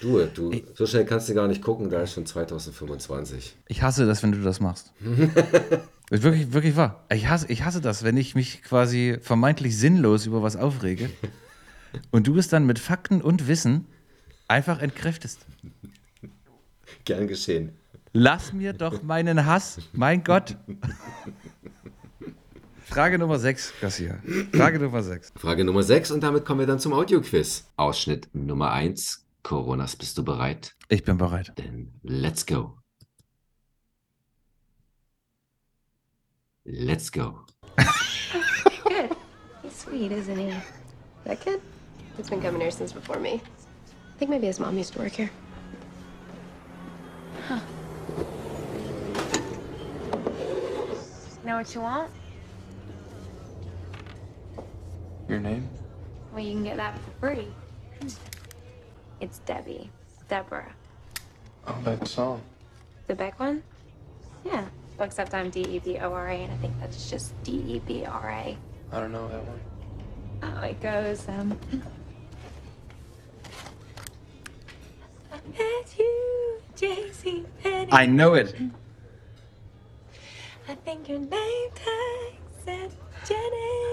[0.00, 3.54] Du, du, so schnell kannst du gar nicht gucken, da ist schon 2025.
[3.68, 4.92] Ich hasse das, wenn du das machst.
[6.10, 7.04] ist wirklich, wirklich wahr.
[7.10, 11.10] Ich hasse, ich hasse das, wenn ich mich quasi vermeintlich sinnlos über was aufrege
[12.10, 13.86] und du es dann mit Fakten und Wissen
[14.48, 15.46] einfach entkräftest.
[17.04, 17.72] Gern geschehen.
[18.12, 19.78] Lass mir doch meinen Hass.
[19.92, 20.56] Mein Gott.
[22.94, 24.20] Frage Nummer 6, Garcia.
[24.52, 25.32] Frage Nummer 6.
[25.34, 27.64] Frage Nummer 6 und damit kommen wir dann zum Audioquiz.
[27.76, 29.26] Ausschnitt Nummer 1.
[29.42, 30.76] Coronas, bist du bereit?
[30.88, 31.52] Ich bin bereit.
[31.56, 32.78] Then let's go.
[36.64, 37.40] Let's go.
[38.84, 39.10] Good.
[39.64, 40.52] He's sweet, isn't he?
[41.24, 41.60] That kid?
[42.16, 43.42] He's been coming here since before me.
[44.14, 45.32] I think maybe his mom used to work here.
[51.44, 52.08] Know what you want?
[55.28, 55.68] Your name?
[56.32, 57.48] Well, you can get that for free.
[59.20, 59.90] It's Debbie.
[60.28, 60.72] Deborah.
[61.66, 62.42] Oh, that song.
[63.06, 63.62] The Beck one?
[64.44, 64.64] Yeah.
[65.00, 67.78] Except I'm D E B O R A, and I think that's just D E
[67.80, 68.56] B R A.
[68.92, 69.60] I don't know that one.
[70.42, 71.58] Oh, it goes, um.
[75.32, 77.92] I you, JC Penny.
[77.92, 78.54] I know it.
[80.68, 82.90] I think your name tag said
[83.26, 83.83] Jenny.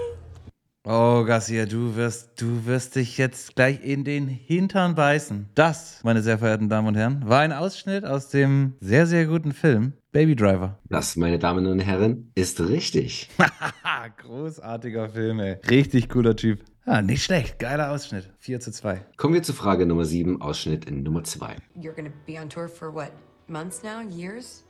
[0.84, 5.48] Oh, Garcia, du wirst, du wirst dich jetzt gleich in den Hintern beißen.
[5.54, 9.52] Das, meine sehr verehrten Damen und Herren, war ein Ausschnitt aus dem sehr, sehr guten
[9.52, 10.80] Film Baby Driver.
[10.88, 13.30] Das, meine Damen und Herren, ist richtig.
[13.38, 15.60] Haha, großartiger Film, ey.
[15.70, 16.64] Richtig cooler Typ.
[16.84, 17.60] Ah, nicht schlecht.
[17.60, 18.28] Geiler Ausschnitt.
[18.40, 19.02] 4 zu 2.
[19.16, 21.58] Kommen wir zu Frage Nummer 7, Ausschnitt Nummer 2.
[21.80, 23.12] You're gonna be on tour for what?
[23.46, 24.00] Months now?
[24.00, 24.64] Years?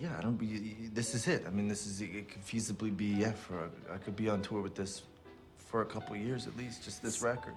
[0.00, 0.90] Yeah, I don't be.
[0.94, 1.42] This is it.
[1.44, 2.00] I mean, this is.
[2.00, 3.18] It could feasibly be.
[3.18, 3.70] Yeah, for.
[3.92, 5.02] I could be on tour with this
[5.66, 6.84] for a couple years at least.
[6.84, 7.54] Just this record.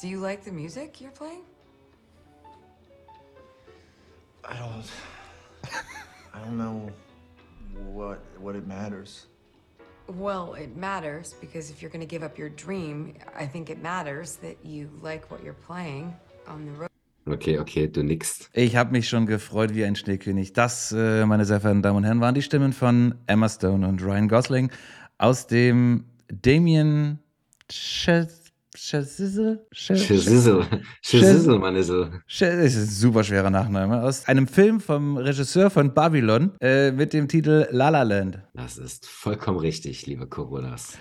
[0.00, 1.42] Do you like the music you're playing?
[4.44, 4.84] I don't.
[6.34, 6.90] I don't know
[7.94, 9.26] what what it matters.
[10.08, 14.36] Well, it matters because if you're gonna give up your dream, I think it matters
[14.36, 16.14] that you like what you're playing
[16.46, 16.90] on the road.
[17.28, 18.50] Okay, okay, du nickst.
[18.52, 20.52] Ich habe mich schon gefreut wie ein Schneekönig.
[20.52, 24.00] Das, äh, meine sehr verehrten Damen und Herren, waren die Stimmen von Emma Stone und
[24.00, 24.70] Ryan Gosling
[25.18, 27.18] aus dem Damien
[28.76, 29.66] Chazelle?
[29.72, 30.66] Schizzle.
[31.00, 32.22] Schizzle, Manissel.
[32.28, 34.02] Das ist ein super schwerer Nachname.
[34.02, 38.38] Aus einem Film vom Regisseur von Babylon äh, mit dem Titel La La Land.
[38.54, 40.98] Das ist vollkommen richtig, liebe Coronas.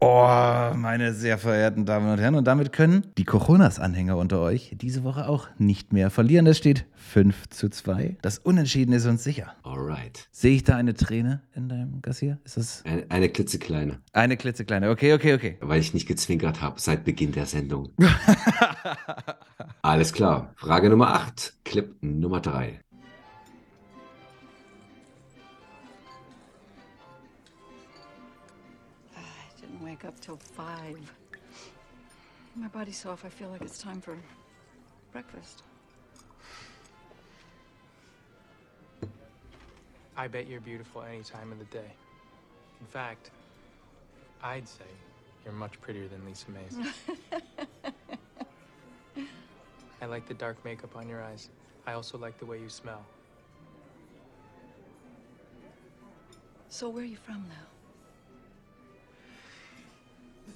[0.00, 2.36] Oh, meine sehr verehrten Damen und Herren.
[2.36, 6.46] Und damit können die Coronas-Anhänger unter euch diese Woche auch nicht mehr verlieren.
[6.46, 8.16] Es steht 5 zu 2.
[8.22, 9.56] Das Unentschieden ist uns sicher.
[9.64, 10.28] Alright.
[10.30, 12.38] Sehe ich da eine Träne in deinem Gassier?
[12.44, 14.88] Ist das Eine, eine klitzekleine, eine klitzekleine?
[14.90, 15.56] Okay, okay, okay.
[15.60, 17.90] weil ich nicht gezwinkert habe seit Beginn der Sendung.
[19.82, 20.52] Alles klar.
[20.54, 22.80] Frage Nummer 8, Clip Nummer 3.
[29.88, 30.98] Wake up till five.
[32.54, 34.18] My body's so off, I feel like it's time for
[35.12, 35.62] breakfast.
[40.14, 41.90] I bet you're beautiful any time of the day.
[42.80, 43.30] In fact,
[44.42, 44.84] I'd say
[45.42, 46.76] you're much prettier than Lisa Mays.
[50.02, 51.48] I like the dark makeup on your eyes.
[51.86, 53.06] I also like the way you smell.
[56.68, 57.77] So, where are you from now?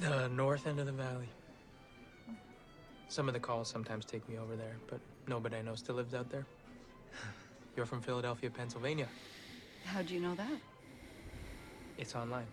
[0.03, 1.29] The north end of the valley.
[3.09, 4.99] Some of the calls sometimes take me over there, but
[5.29, 6.45] nobody I know still lives out there.
[7.77, 9.07] You're from Philadelphia, Pennsylvania.
[9.85, 10.61] How'd you know that?
[11.99, 12.49] It's online.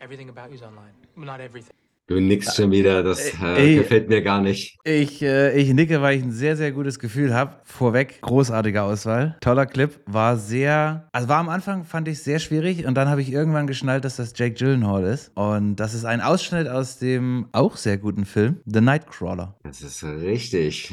[0.00, 0.92] Everything about you's online.
[1.16, 1.72] Not everything.
[2.08, 3.76] Du nix schon wieder, das äh, Ey.
[3.76, 4.76] gefällt mir gar nicht.
[4.82, 7.60] Ich, äh, ich nicke, weil ich ein sehr, sehr gutes Gefühl habe.
[7.62, 9.36] Vorweg, großartige Auswahl.
[9.40, 10.00] Toller Clip.
[10.06, 13.68] War sehr, also war am Anfang, fand ich sehr schwierig und dann habe ich irgendwann
[13.68, 15.30] geschnallt, dass das Jake Gyllenhaal ist.
[15.36, 19.54] Und das ist ein Ausschnitt aus dem auch sehr guten Film, The Nightcrawler.
[19.62, 20.92] Das ist richtig.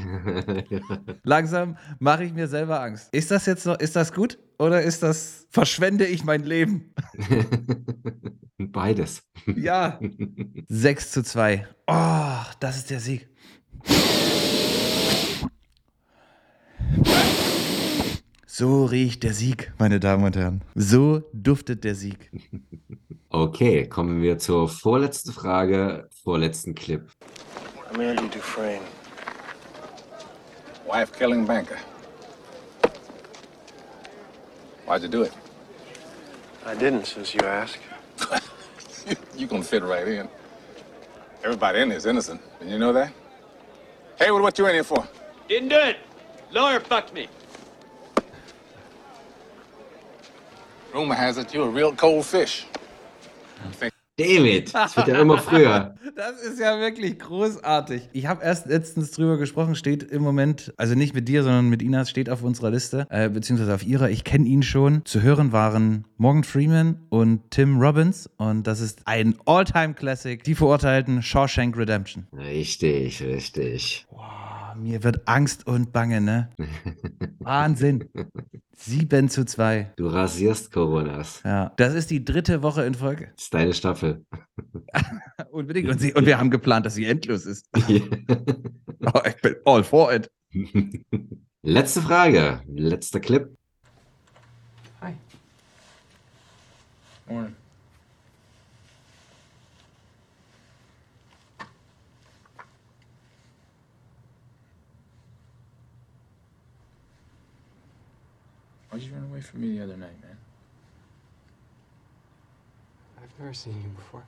[1.24, 3.10] Langsam mache ich mir selber Angst.
[3.14, 6.94] Ist das jetzt noch, ist das gut oder ist das, verschwende ich mein Leben?
[8.58, 9.24] Beides.
[9.56, 10.00] Ja.
[10.68, 11.68] 6 zu 2.
[11.88, 13.30] Oh, das ist der Sieg.
[18.46, 20.62] So riecht der Sieg, meine Damen und Herren.
[20.76, 22.30] So duftet der Sieg.
[23.30, 27.10] Okay, kommen wir zur vorletzten Frage, vorletzten Clip.
[27.94, 28.82] I'm Dufresne.
[30.86, 31.76] Wife killing banker.
[34.90, 35.32] Why'd you do it?
[36.66, 37.78] I didn't, since you ask.
[39.38, 40.28] you gonna fit right in.
[41.44, 42.42] Everybody in here is innocent.
[42.60, 43.14] And you know that?
[44.18, 45.08] Haywood, what you in here for?
[45.48, 45.98] Didn't do it.
[46.52, 47.28] Lawyer fucked me.
[50.92, 52.66] Rumor has it you're a real cold fish.
[54.18, 55.94] David, es wird ja immer früher.
[56.20, 58.10] Das ist ja wirklich großartig.
[58.12, 61.82] Ich habe erst letztens drüber gesprochen, steht im Moment, also nicht mit dir, sondern mit
[61.82, 64.10] Inas, steht auf unserer Liste, äh, beziehungsweise auf ihrer.
[64.10, 65.06] Ich kenne ihn schon.
[65.06, 68.30] Zu hören waren Morgan Freeman und Tim Robbins.
[68.36, 70.44] Und das ist ein All-Time-Classic.
[70.44, 72.28] Die Verurteilten Shawshank Redemption.
[72.34, 74.06] Richtig, richtig.
[74.18, 74.49] Ah,
[74.80, 76.50] Mir wird Angst und Bange, ne?
[77.40, 78.10] Wahnsinn.
[78.78, 79.94] 7 zu 2.
[79.98, 81.42] Du rasierst Coronas.
[81.44, 83.32] Ja, das ist die dritte Woche in Folge.
[83.36, 84.26] Das ist deine Staffel.
[85.52, 85.90] Unbedingt.
[85.90, 87.66] Und, sie, und wir haben geplant, dass sie endlos ist.
[89.02, 90.30] Oh, ich bin all for it.
[91.64, 93.50] Letzte Frage, letzter Clip.
[97.30, 97.56] Morning.
[109.40, 110.38] Away from me the other night, man?
[113.22, 114.26] I've never seen you before.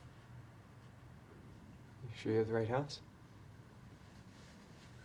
[2.04, 3.00] You sure you have the right house?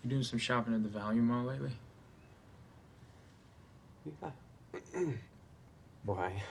[0.04, 1.74] You doing some shopping at the Value Mall lately?
[4.06, 4.30] Yeah.
[6.06, 6.42] Why?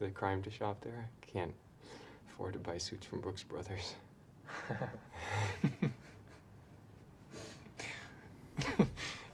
[0.00, 1.06] The crime to shop there?
[1.06, 1.54] I can't
[2.28, 3.94] afford to buy suits from Brooks Brothers.
[4.68, 4.74] Uh,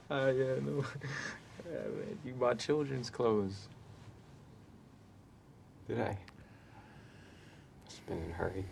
[0.11, 0.85] yeah, no.
[1.69, 3.67] Man, you bought children's clothes.
[5.87, 6.17] Did I?
[7.85, 8.65] Must have been in a hurry.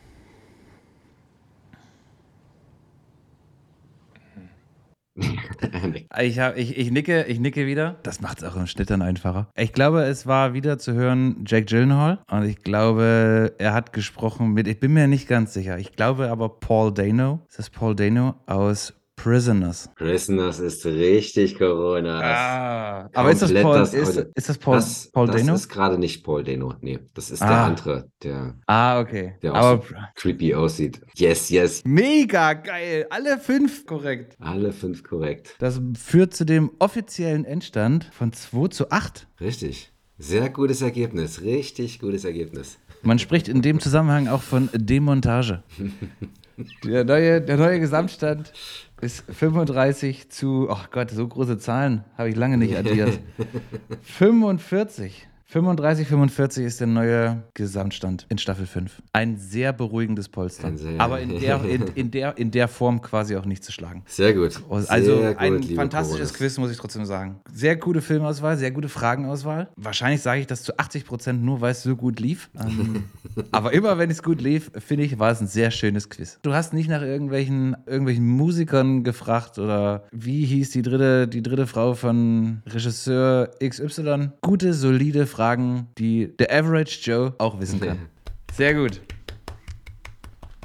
[6.20, 7.98] Ich, hab, ich, ich, nicke, ich nicke wieder.
[8.04, 9.48] Das macht es auch im Schnitt dann einfacher.
[9.56, 12.20] Ich glaube, es war wieder zu hören Jack Gyllenhaal.
[12.30, 15.78] Und ich glaube, er hat gesprochen mit, ich bin mir nicht ganz sicher.
[15.78, 17.42] Ich glaube aber Paul Dano.
[17.50, 19.90] Ist das Paul Dano aus Prisoners?
[19.96, 22.22] Prisoners ist richtig Coronas.
[22.24, 25.56] Ah, aber ist das Komplett Paul, das ist, ist das Paul, das, Paul das Dano?
[25.56, 26.76] ist gerade nicht Paul Dano.
[26.82, 27.66] Nee, das ist der Ah.
[27.66, 29.34] andere, der, ah, okay.
[29.42, 31.02] der auch Aber so creepy aussieht.
[31.16, 31.82] Yes, yes.
[31.84, 33.08] mega geil.
[33.10, 34.36] Alle fünf korrekt.
[34.40, 35.56] Alle fünf korrekt.
[35.60, 39.28] Das führt zu dem offiziellen Endstand von 2 zu 8.
[39.42, 39.92] Richtig.
[40.20, 41.42] Sehr gutes Ergebnis.
[41.42, 42.78] Richtig gutes Ergebnis.
[43.02, 45.64] Man spricht in dem Zusammenhang auch von Demontage.
[46.84, 48.52] Der neue, der neue Gesamtstand
[49.00, 53.20] ist 35 zu, ach Gott, so große Zahlen habe ich lange nicht addiert.
[54.02, 55.27] 45.
[55.50, 59.02] 35, 45 ist der neue Gesamtstand in Staffel 5.
[59.14, 60.78] Ein sehr beruhigendes Polster.
[60.78, 64.04] Sehr- Aber in der, in, in, der, in der Form quasi auch nicht zu schlagen.
[64.08, 64.62] Sehr gut.
[64.70, 66.34] Also Sehr ein fantastisches.
[66.34, 67.40] Quiz, muss ich trotzdem sagen.
[67.54, 69.70] Sehr gute Filmauswahl, sehr gute Fragenauswahl.
[69.78, 72.50] Wahrscheinlich sage ich das zu 80 Prozent nur, weil es so gut lief.
[72.60, 73.06] Ähm,
[73.54, 76.40] aber immer, wenn es gut lief, finde ich, war es ein sehr schönes Quiz.
[76.42, 81.68] Du hast nicht nach irgendwelchen, irgendwelchen Musikern gefragt oder wie hieß die dritte, die dritte
[81.68, 84.32] Frau von Regisseur XY.
[84.42, 88.00] Gute, solide Fragen, die der Average Joe auch wissen kann.
[88.54, 89.02] Sehr gut.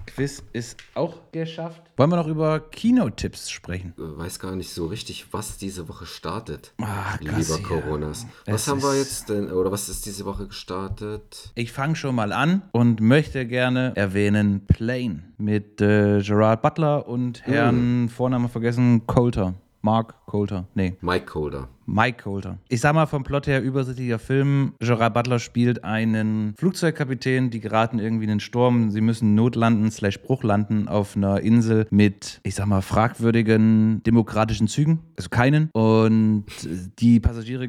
[0.07, 1.83] Quiz ist auch geschafft.
[1.99, 3.93] Wollen wir noch über Kino-Tipps sprechen?
[3.99, 6.73] Ich weiß gar nicht so richtig, was diese Woche startet.
[6.81, 7.59] Ach, lieber ja.
[7.63, 8.27] Coronas.
[8.47, 11.53] Was Es haben wir jetzt denn, oder was ist diese Woche gestartet?
[11.55, 17.47] Ich fange schon mal an und möchte gerne erwähnen Plane mit äh, Gerard Butler und
[17.47, 19.53] Herrn Vorname vergessen, Coulter.
[19.83, 20.67] Mark Coulter.
[20.75, 20.97] Nee.
[21.01, 21.69] Mike Colder.
[21.87, 22.59] Mike Coulter.
[22.69, 24.73] Ich sag mal vom Plot her übersichtlicher Film.
[24.79, 28.91] Gerard Butler spielt einen Flugzeugkapitän, die geraten irgendwie in den Sturm.
[28.91, 34.69] Sie müssen notlanden, slash Bruch landen auf einer Insel mit, ich sag mal, fragwürdigen demokratischen
[34.69, 35.01] Zügen.
[35.17, 35.71] Also keinen.
[35.73, 36.47] Und
[36.99, 37.69] die Passagiere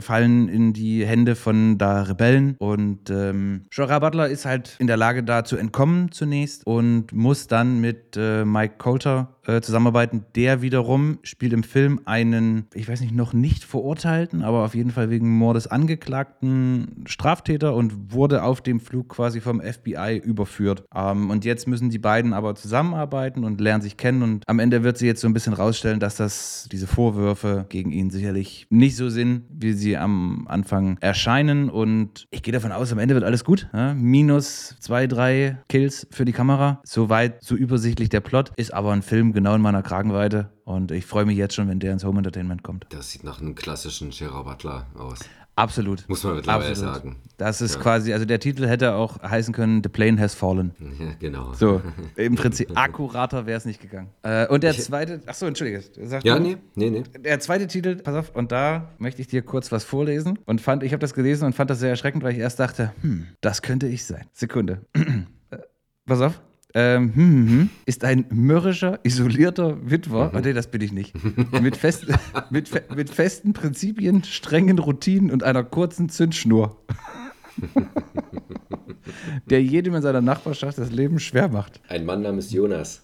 [0.00, 2.56] fallen in die Hände von da Rebellen.
[2.58, 7.46] Und ähm, Gerard Butler ist halt in der Lage, da zu entkommen zunächst und muss
[7.46, 10.24] dann mit äh, Mike Coulter äh, zusammenarbeiten.
[10.34, 14.90] Der wiederum spielt im Film einen, ich weiß nicht, noch nicht verurteilten, aber auf jeden
[14.90, 20.84] Fall wegen Mordes angeklagten Straftäter und wurde auf dem Flug quasi vom FBI überführt.
[20.94, 24.22] Ähm, und jetzt müssen die beiden aber zusammenarbeiten und lernen sich kennen.
[24.22, 27.92] Und am Ende wird sie jetzt so ein bisschen rausstellen, dass das diese Vorwürfe gegen
[27.92, 31.70] ihn sicherlich nicht so sind, wie sie am Anfang erscheinen.
[31.70, 33.68] Und ich gehe davon aus, am Ende wird alles gut.
[33.72, 33.94] Ja?
[33.94, 36.80] Minus zwei, drei Kills für die Kamera.
[36.84, 38.52] Soweit, so übersichtlich der Plot.
[38.56, 40.50] Ist aber ein Film genau in meiner Kragenweite.
[40.66, 42.86] Und ich freue mich jetzt schon, wenn der ins Home Entertainment kommt.
[42.90, 45.20] Das sieht nach einem klassischen Gerard Butler aus.
[45.54, 46.06] Absolut.
[46.08, 46.94] Muss man mittlerweile Absolut.
[46.94, 47.16] sagen.
[47.38, 47.80] Das ist Ja.
[47.80, 50.74] quasi, also der Titel hätte auch heißen können, The Plane Has Fallen.
[50.98, 51.52] Ja, genau.
[51.54, 51.80] So,
[52.16, 54.10] im Prinzip akkurater wäre es nicht gegangen.
[54.22, 55.82] Äh, und der zweite, ach so, entschuldige.
[56.02, 56.42] Sag Ja, du.
[56.42, 57.04] nee, nee, nee.
[57.20, 60.36] Der zweite Titel, pass auf, und da möchte ich dir kurz was vorlesen.
[60.46, 62.92] Und fand, ich habe das gelesen und fand das sehr erschreckend, weil ich erst dachte,
[63.02, 64.26] hm, das könnte ich sein.
[64.32, 64.80] Sekunde.
[65.50, 65.58] Äh,
[66.06, 66.40] pass auf.
[66.78, 71.14] Ähm, hm, hm, hm, ist ein mürrischer, isolierter Witwer, oh, nee, das bin ich nicht,
[71.62, 72.04] mit, fest,
[72.50, 76.76] mit, fe- mit festen Prinzipien, strengen Routinen und einer kurzen Zündschnur,
[79.46, 81.80] der jedem in seiner Nachbarschaft das Leben schwer macht.
[81.88, 83.02] Ein Mann namens Jonas.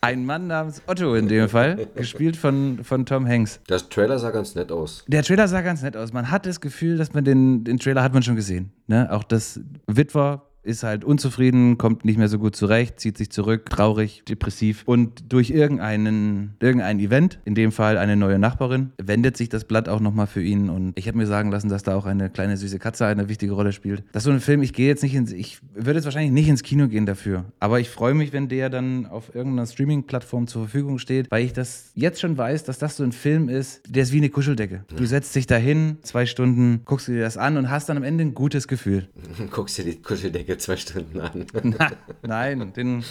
[0.00, 3.60] Ein Mann namens Otto in dem Fall, gespielt von, von Tom Hanks.
[3.68, 5.04] Der Trailer sah ganz nett aus.
[5.08, 6.12] Der Trailer sah ganz nett aus.
[6.12, 8.72] Man hat das Gefühl, dass man den, den Trailer hat man schon gesehen.
[8.86, 9.08] Ne?
[9.12, 13.70] Auch das Witwer ist halt unzufrieden, kommt nicht mehr so gut zurecht, zieht sich zurück,
[13.70, 14.82] traurig, depressiv.
[14.86, 19.88] Und durch irgendeinen, irgendein Event, in dem Fall eine neue Nachbarin, wendet sich das Blatt
[19.88, 20.68] auch nochmal für ihn.
[20.68, 23.52] Und ich habe mir sagen lassen, dass da auch eine kleine süße Katze eine wichtige
[23.52, 24.04] Rolle spielt.
[24.12, 26.48] Das ist so ein Film, ich gehe jetzt nicht ins, ich würde jetzt wahrscheinlich nicht
[26.48, 27.46] ins Kino gehen dafür.
[27.60, 31.52] Aber ich freue mich, wenn der dann auf irgendeiner Streaming-Plattform zur Verfügung steht, weil ich
[31.52, 34.84] das jetzt schon weiß, dass das so ein Film ist, der ist wie eine Kuscheldecke.
[34.94, 38.24] Du setzt dich dahin, zwei Stunden, guckst dir das an und hast dann am Ende
[38.24, 39.08] ein gutes Gefühl.
[39.50, 41.46] Guckst dir die Kuscheldecke zwei Stunden an.
[41.62, 41.90] Na,
[42.22, 43.04] nein, den,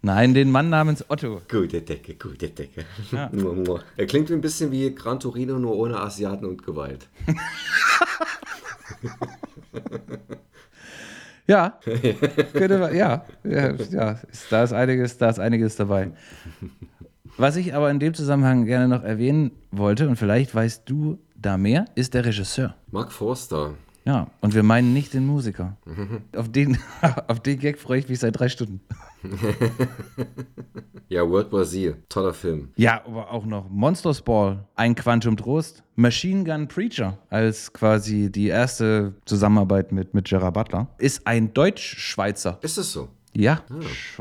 [0.00, 1.42] nein, den Mann namens Otto.
[1.50, 2.84] Gute Decke, gute Decke.
[3.10, 3.30] Ja.
[3.96, 7.08] Er klingt ein bisschen wie Gran Torino, nur ohne Asiaten und Gewalt.
[11.46, 11.80] Ja,
[12.52, 14.18] könnte ja, ja, ja
[14.48, 16.12] da, ist einiges, da ist einiges dabei.
[17.36, 21.56] Was ich aber in dem Zusammenhang gerne noch erwähnen wollte, und vielleicht weißt du da
[21.56, 22.74] mehr, ist der Regisseur.
[22.90, 23.74] Mark Forster.
[24.04, 25.76] Ja, und wir meinen nicht den Musiker.
[26.36, 26.78] Auf den,
[27.28, 28.80] auf den Gag freue ich mich seit drei Stunden.
[31.08, 31.94] Ja, World War Z.
[32.08, 32.70] Toller Film.
[32.76, 38.46] Ja, aber auch noch Monsters Ball, ein Quantum Trost, Machine Gun Preacher als quasi die
[38.46, 42.58] erste Zusammenarbeit mit, mit Gerard Butler, ist ein Deutsch-Schweizer.
[42.62, 43.10] Ist es so?
[43.34, 43.62] Ja,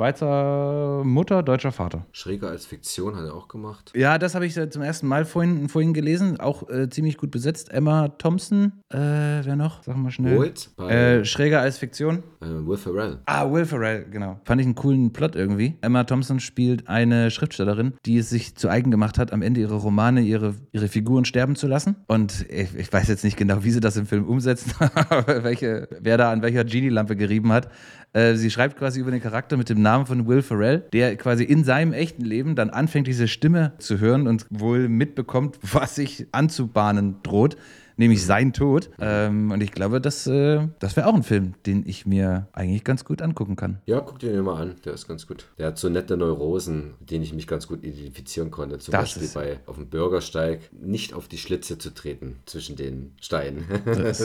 [0.05, 2.05] Schweizer Mutter, deutscher Vater.
[2.11, 3.91] Schräger als Fiktion hat er auch gemacht.
[3.95, 6.39] Ja, das habe ich äh, zum ersten Mal vorhin, vorhin gelesen.
[6.39, 7.71] Auch äh, ziemlich gut besetzt.
[7.71, 9.83] Emma Thompson, äh, wer noch?
[9.83, 10.53] Sag mal schnell.
[10.77, 12.23] Bei Äh, schräger als Fiktion.
[12.41, 13.19] äh, Will Ferrell.
[13.25, 14.39] Ah, Will Ferrell, genau.
[14.45, 15.77] Fand ich einen coolen Plot irgendwie.
[15.81, 19.75] Emma Thompson spielt eine Schriftstellerin, die es sich zu eigen gemacht hat, am Ende ihre
[19.75, 21.95] Romane, ihre, ihre Figuren sterben zu lassen.
[22.07, 24.73] Und ich, ich weiß jetzt nicht genau, wie sie das im Film umsetzt,
[25.27, 27.67] welche, wer da an welcher Genie-Lampe gerieben hat.
[28.13, 31.43] Äh, sie schreibt quasi über den Charakter mit dem Namen von Will Ferrell, der quasi
[31.43, 36.27] in seinem echten Leben dann anfängt, diese Stimme zu hören und wohl mitbekommt, was sich
[36.31, 37.57] anzubahnen droht
[37.97, 38.89] nämlich sein Tod.
[38.99, 42.83] Ähm, und ich glaube, das, äh, das wäre auch ein Film, den ich mir eigentlich
[42.83, 43.81] ganz gut angucken kann.
[43.85, 44.75] Ja, guck dir den mal an.
[44.85, 45.45] Der ist ganz gut.
[45.57, 48.79] Der hat so nette Neurosen, mit denen ich mich ganz gut identifizieren konnte.
[48.79, 53.13] Zum Das Beispiel bei auf dem Bürgersteig nicht auf die Schlitze zu treten zwischen den
[53.21, 53.65] Steinen.
[53.85, 54.19] Das, das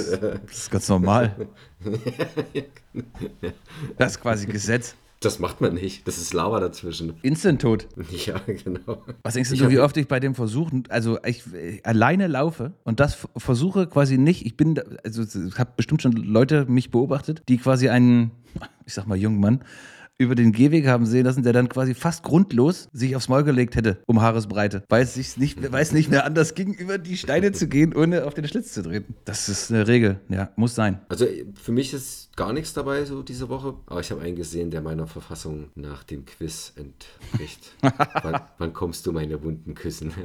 [0.50, 1.34] ist ganz normal.
[3.98, 4.96] Das ist quasi Gesetz.
[5.20, 6.06] Das macht man nicht.
[6.06, 7.14] Das ist Lava dazwischen.
[7.22, 7.88] Instant-Tot.
[8.26, 9.02] Ja, genau.
[9.22, 12.72] Was denkst du, Ich wie oft ich bei dem versuchen, also ich äh, alleine laufe
[12.84, 17.42] und das versuche quasi nicht, ich bin, also ich habe bestimmt schon Leute mich beobachtet,
[17.48, 18.30] die quasi einen,
[18.86, 19.60] ich sag mal jungen Mann,
[20.18, 23.76] über den Gehweg haben sehen lassen, der dann quasi fast grundlos sich aufs Maul gelegt
[23.76, 27.16] hätte, um Haaresbreite, weil es, sich nicht, weil es nicht mehr anders ging, über die
[27.16, 29.14] Steine zu gehen, ohne auf den Schlitz zu treten.
[29.24, 31.00] Das ist eine Regel, ja, muss sein.
[31.08, 34.70] Also für mich ist gar nichts dabei so diese Woche, aber ich habe einen gesehen,
[34.70, 37.72] der meiner Verfassung nach dem Quiz entspricht.
[38.22, 40.12] wann, wann kommst du meine Wunden küssen?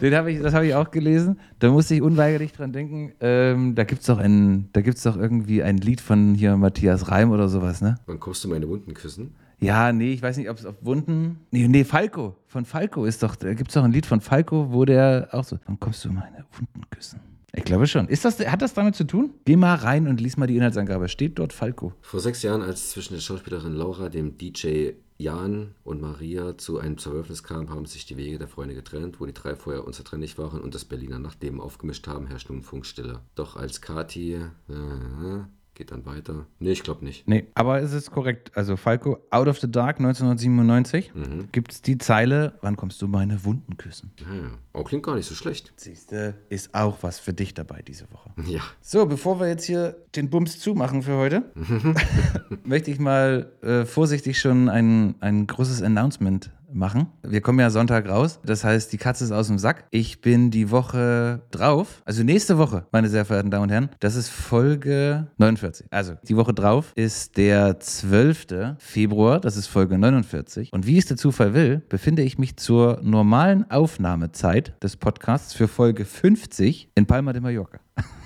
[0.00, 1.38] Den hab ich, das habe ich auch gelesen.
[1.60, 3.12] Da musste ich unweigerlich dran denken.
[3.20, 7.10] Ähm, da gibt es doch, ein, da gibt's doch irgendwie ein Lied von hier Matthias
[7.10, 7.96] Reim oder sowas, ne?
[8.06, 9.34] wann kommst du meine Wunden küssen?
[9.60, 11.40] Ja, nee, ich weiß nicht, ob es auf Wunden.
[11.50, 12.36] Nee, nee, Falco.
[12.46, 15.44] Von Falco ist doch, da gibt es doch ein Lied von Falco, wo der auch
[15.44, 17.20] so, dann kommst du meine Wunden küssen.
[17.56, 18.08] Ich glaube schon.
[18.08, 19.30] Ist das, hat das damit zu tun?
[19.44, 21.08] Geh mal rein und lies mal die Inhaltsangabe.
[21.08, 21.92] Steht dort Falco.
[22.00, 26.98] Vor sechs Jahren, als zwischen der Schauspielerin Laura, dem DJ Jan und Maria zu einem
[26.98, 30.60] Zerwürfnis kam, haben sich die Wege der Freunde getrennt, wo die drei vorher unzertrennlich waren
[30.60, 33.20] und das Berliner Nachtleben aufgemischt haben, herrscht nun Funkstille.
[33.36, 35.44] Doch als Kati äh,
[35.74, 36.46] geht dann weiter.
[36.60, 37.26] Nee, ich glaube nicht.
[37.26, 38.52] Nee, aber es ist korrekt.
[38.56, 41.48] Also Falco, Out of the Dark 1997 Mhm.
[41.52, 44.12] gibt es die Zeile, wann kommst du meine Wunden küssen?
[44.20, 44.50] Ja, ja.
[44.72, 45.72] Oh, klingt gar nicht so schlecht.
[45.76, 48.30] Siehste, ist auch was für dich dabei diese Woche.
[48.46, 48.60] Ja.
[48.80, 51.44] So, bevor wir jetzt hier den Bums zumachen für heute,
[52.64, 57.06] möchte ich mal äh, vorsichtig schon ein, ein großes Announcement machen.
[57.22, 58.40] Wir kommen ja Sonntag raus.
[58.44, 59.84] Das heißt, die Katze ist aus dem Sack.
[59.90, 64.16] Ich bin die Woche drauf, also nächste Woche, meine sehr verehrten Damen und Herren, das
[64.16, 65.86] ist Folge 49.
[65.90, 68.76] Also, die Woche drauf ist der 12.
[68.78, 70.72] Februar, das ist Folge 49.
[70.72, 75.68] Und wie es der Zufall will, befinde ich mich zur normalen Aufnahmezeit des Podcasts für
[75.68, 77.78] Folge 50 in Palma de Mallorca.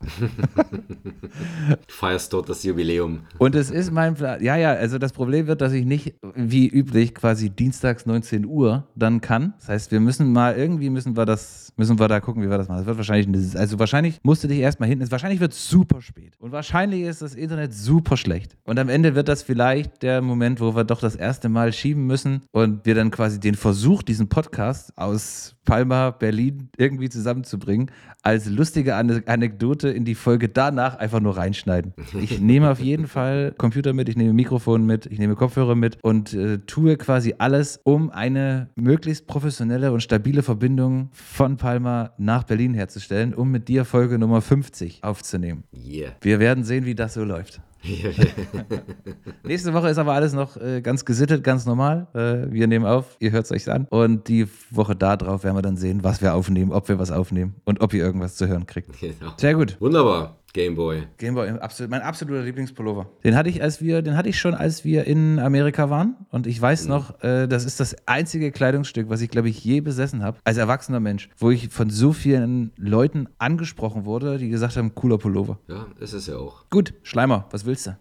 [0.00, 3.20] Du feierst dort das Jubiläum.
[3.38, 4.42] Und es ist mein Plan.
[4.42, 8.86] Ja, ja, also das Problem wird, dass ich nicht wie üblich quasi dienstags 19 Uhr
[8.94, 9.54] dann kann.
[9.58, 12.58] Das heißt, wir müssen mal irgendwie müssen wir das, müssen wir da gucken, wie wir
[12.58, 12.78] das machen.
[12.78, 16.34] Das wird wahrscheinlich, also wahrscheinlich musst du dich erstmal hinten, wahrscheinlich wird es super spät.
[16.38, 18.56] Und wahrscheinlich ist das Internet super schlecht.
[18.64, 22.06] Und am Ende wird das vielleicht der Moment, wo wir doch das erste Mal schieben
[22.06, 27.90] müssen und wir dann quasi den Versuch, diesen Podcast aus Palma, Berlin irgendwie zusammenzubringen,
[28.22, 31.92] als lustige Ane- Anekdote in die Folge danach einfach nur reinschneiden.
[32.20, 35.98] Ich nehme auf jeden Fall Computer mit, ich nehme Mikrofon mit, ich nehme Kopfhörer mit
[36.02, 42.44] und äh, tue quasi alles, um eine möglichst professionelle und stabile Verbindung von Palma nach
[42.44, 45.64] Berlin herzustellen, um mit dir Folge Nummer 50 aufzunehmen.
[45.74, 46.12] Yeah.
[46.22, 47.60] Wir werden sehen, wie das so läuft.
[49.44, 52.08] Nächste Woche ist aber alles noch äh, ganz gesittet, ganz normal.
[52.14, 53.86] Äh, wir nehmen auf, ihr hört es euch an.
[53.90, 57.10] Und die Woche da drauf werden wir dann sehen, was wir aufnehmen, ob wir was
[57.10, 58.98] aufnehmen und ob ihr irgendwas zu hören kriegt.
[59.00, 59.32] Genau.
[59.36, 59.76] Sehr gut.
[59.80, 60.36] Wunderbar.
[60.58, 61.04] Gameboy.
[61.18, 63.06] Gameboy, absolut, mein absoluter Lieblingspullover.
[63.22, 66.16] Den hatte ich, als wir, den hatte ich schon, als wir in Amerika waren.
[66.30, 69.80] Und ich weiß noch, äh, das ist das einzige Kleidungsstück, was ich, glaube ich, je
[69.80, 74.76] besessen habe, als erwachsener Mensch, wo ich von so vielen Leuten angesprochen wurde, die gesagt
[74.76, 75.60] haben, cooler Pullover.
[75.68, 76.64] Ja, ist es ja auch.
[76.70, 77.96] Gut, Schleimer, was willst du?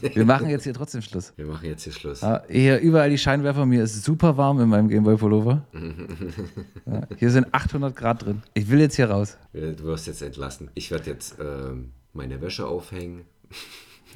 [0.14, 1.32] wir machen jetzt hier trotzdem Schluss.
[1.34, 2.20] Wir machen jetzt hier Schluss.
[2.20, 5.64] Ja, hier überall die Scheinwerfer, mir ist super warm in meinem Gameboy-Pullover.
[6.86, 8.42] Ja, hier sind 800 Grad drin.
[8.52, 9.38] Ich will jetzt hier raus.
[9.54, 10.70] Du wirst jetzt entlassen.
[10.74, 13.22] Ich werde jetzt ähm, meine Wäsche aufhängen.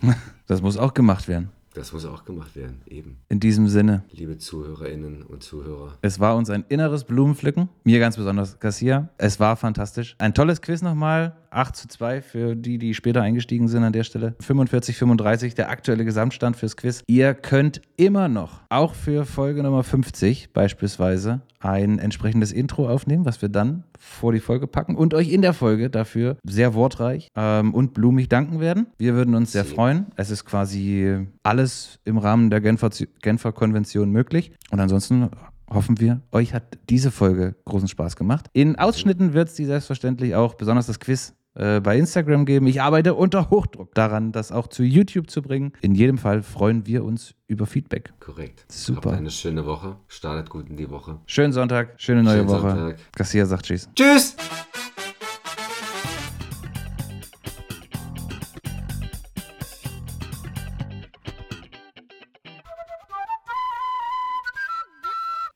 [0.46, 1.50] Das muss auch gemacht werden.
[1.74, 3.18] Das muss auch gemacht werden, eben.
[3.28, 4.02] In diesem Sinne.
[4.10, 5.98] Liebe Zuhörerinnen und Zuhörer.
[6.02, 7.68] Es war uns ein inneres Blumenpflücken.
[7.84, 9.10] Mir ganz besonders, Cassia.
[9.18, 10.16] Es war fantastisch.
[10.18, 11.36] Ein tolles Quiz nochmal.
[11.50, 14.34] 8 zu 2 für die, die später eingestiegen sind an der Stelle.
[14.40, 17.02] 45, 35, der aktuelle Gesamtstand fürs Quiz.
[17.06, 23.42] Ihr könnt immer noch, auch für Folge Nummer 50 beispielsweise, ein entsprechendes Intro aufnehmen, was
[23.42, 27.74] wir dann vor die Folge packen und euch in der Folge dafür sehr wortreich ähm,
[27.74, 28.86] und blumig danken werden.
[28.98, 30.06] Wir würden uns sehr freuen.
[30.16, 32.90] Es ist quasi alles im Rahmen der Genfer,
[33.22, 34.52] Genfer Konvention möglich.
[34.70, 35.30] Und ansonsten
[35.70, 38.48] hoffen wir, euch hat diese Folge großen Spaß gemacht.
[38.52, 42.66] In Ausschnitten wird es die selbstverständlich auch, besonders das Quiz, äh, bei Instagram geben.
[42.66, 45.72] Ich arbeite unter Hochdruck daran, das auch zu YouTube zu bringen.
[45.80, 48.12] In jedem Fall freuen wir uns über Feedback.
[48.20, 48.64] Korrekt.
[48.68, 49.10] Super.
[49.10, 49.96] Habt eine schöne Woche.
[50.06, 51.18] Startet gut in die Woche.
[51.26, 52.70] Schönen Sonntag, schöne neue Schönen Woche.
[52.70, 52.96] Sonntag.
[53.16, 53.88] Garcia sagt Tschüss.
[53.94, 54.36] Tschüss!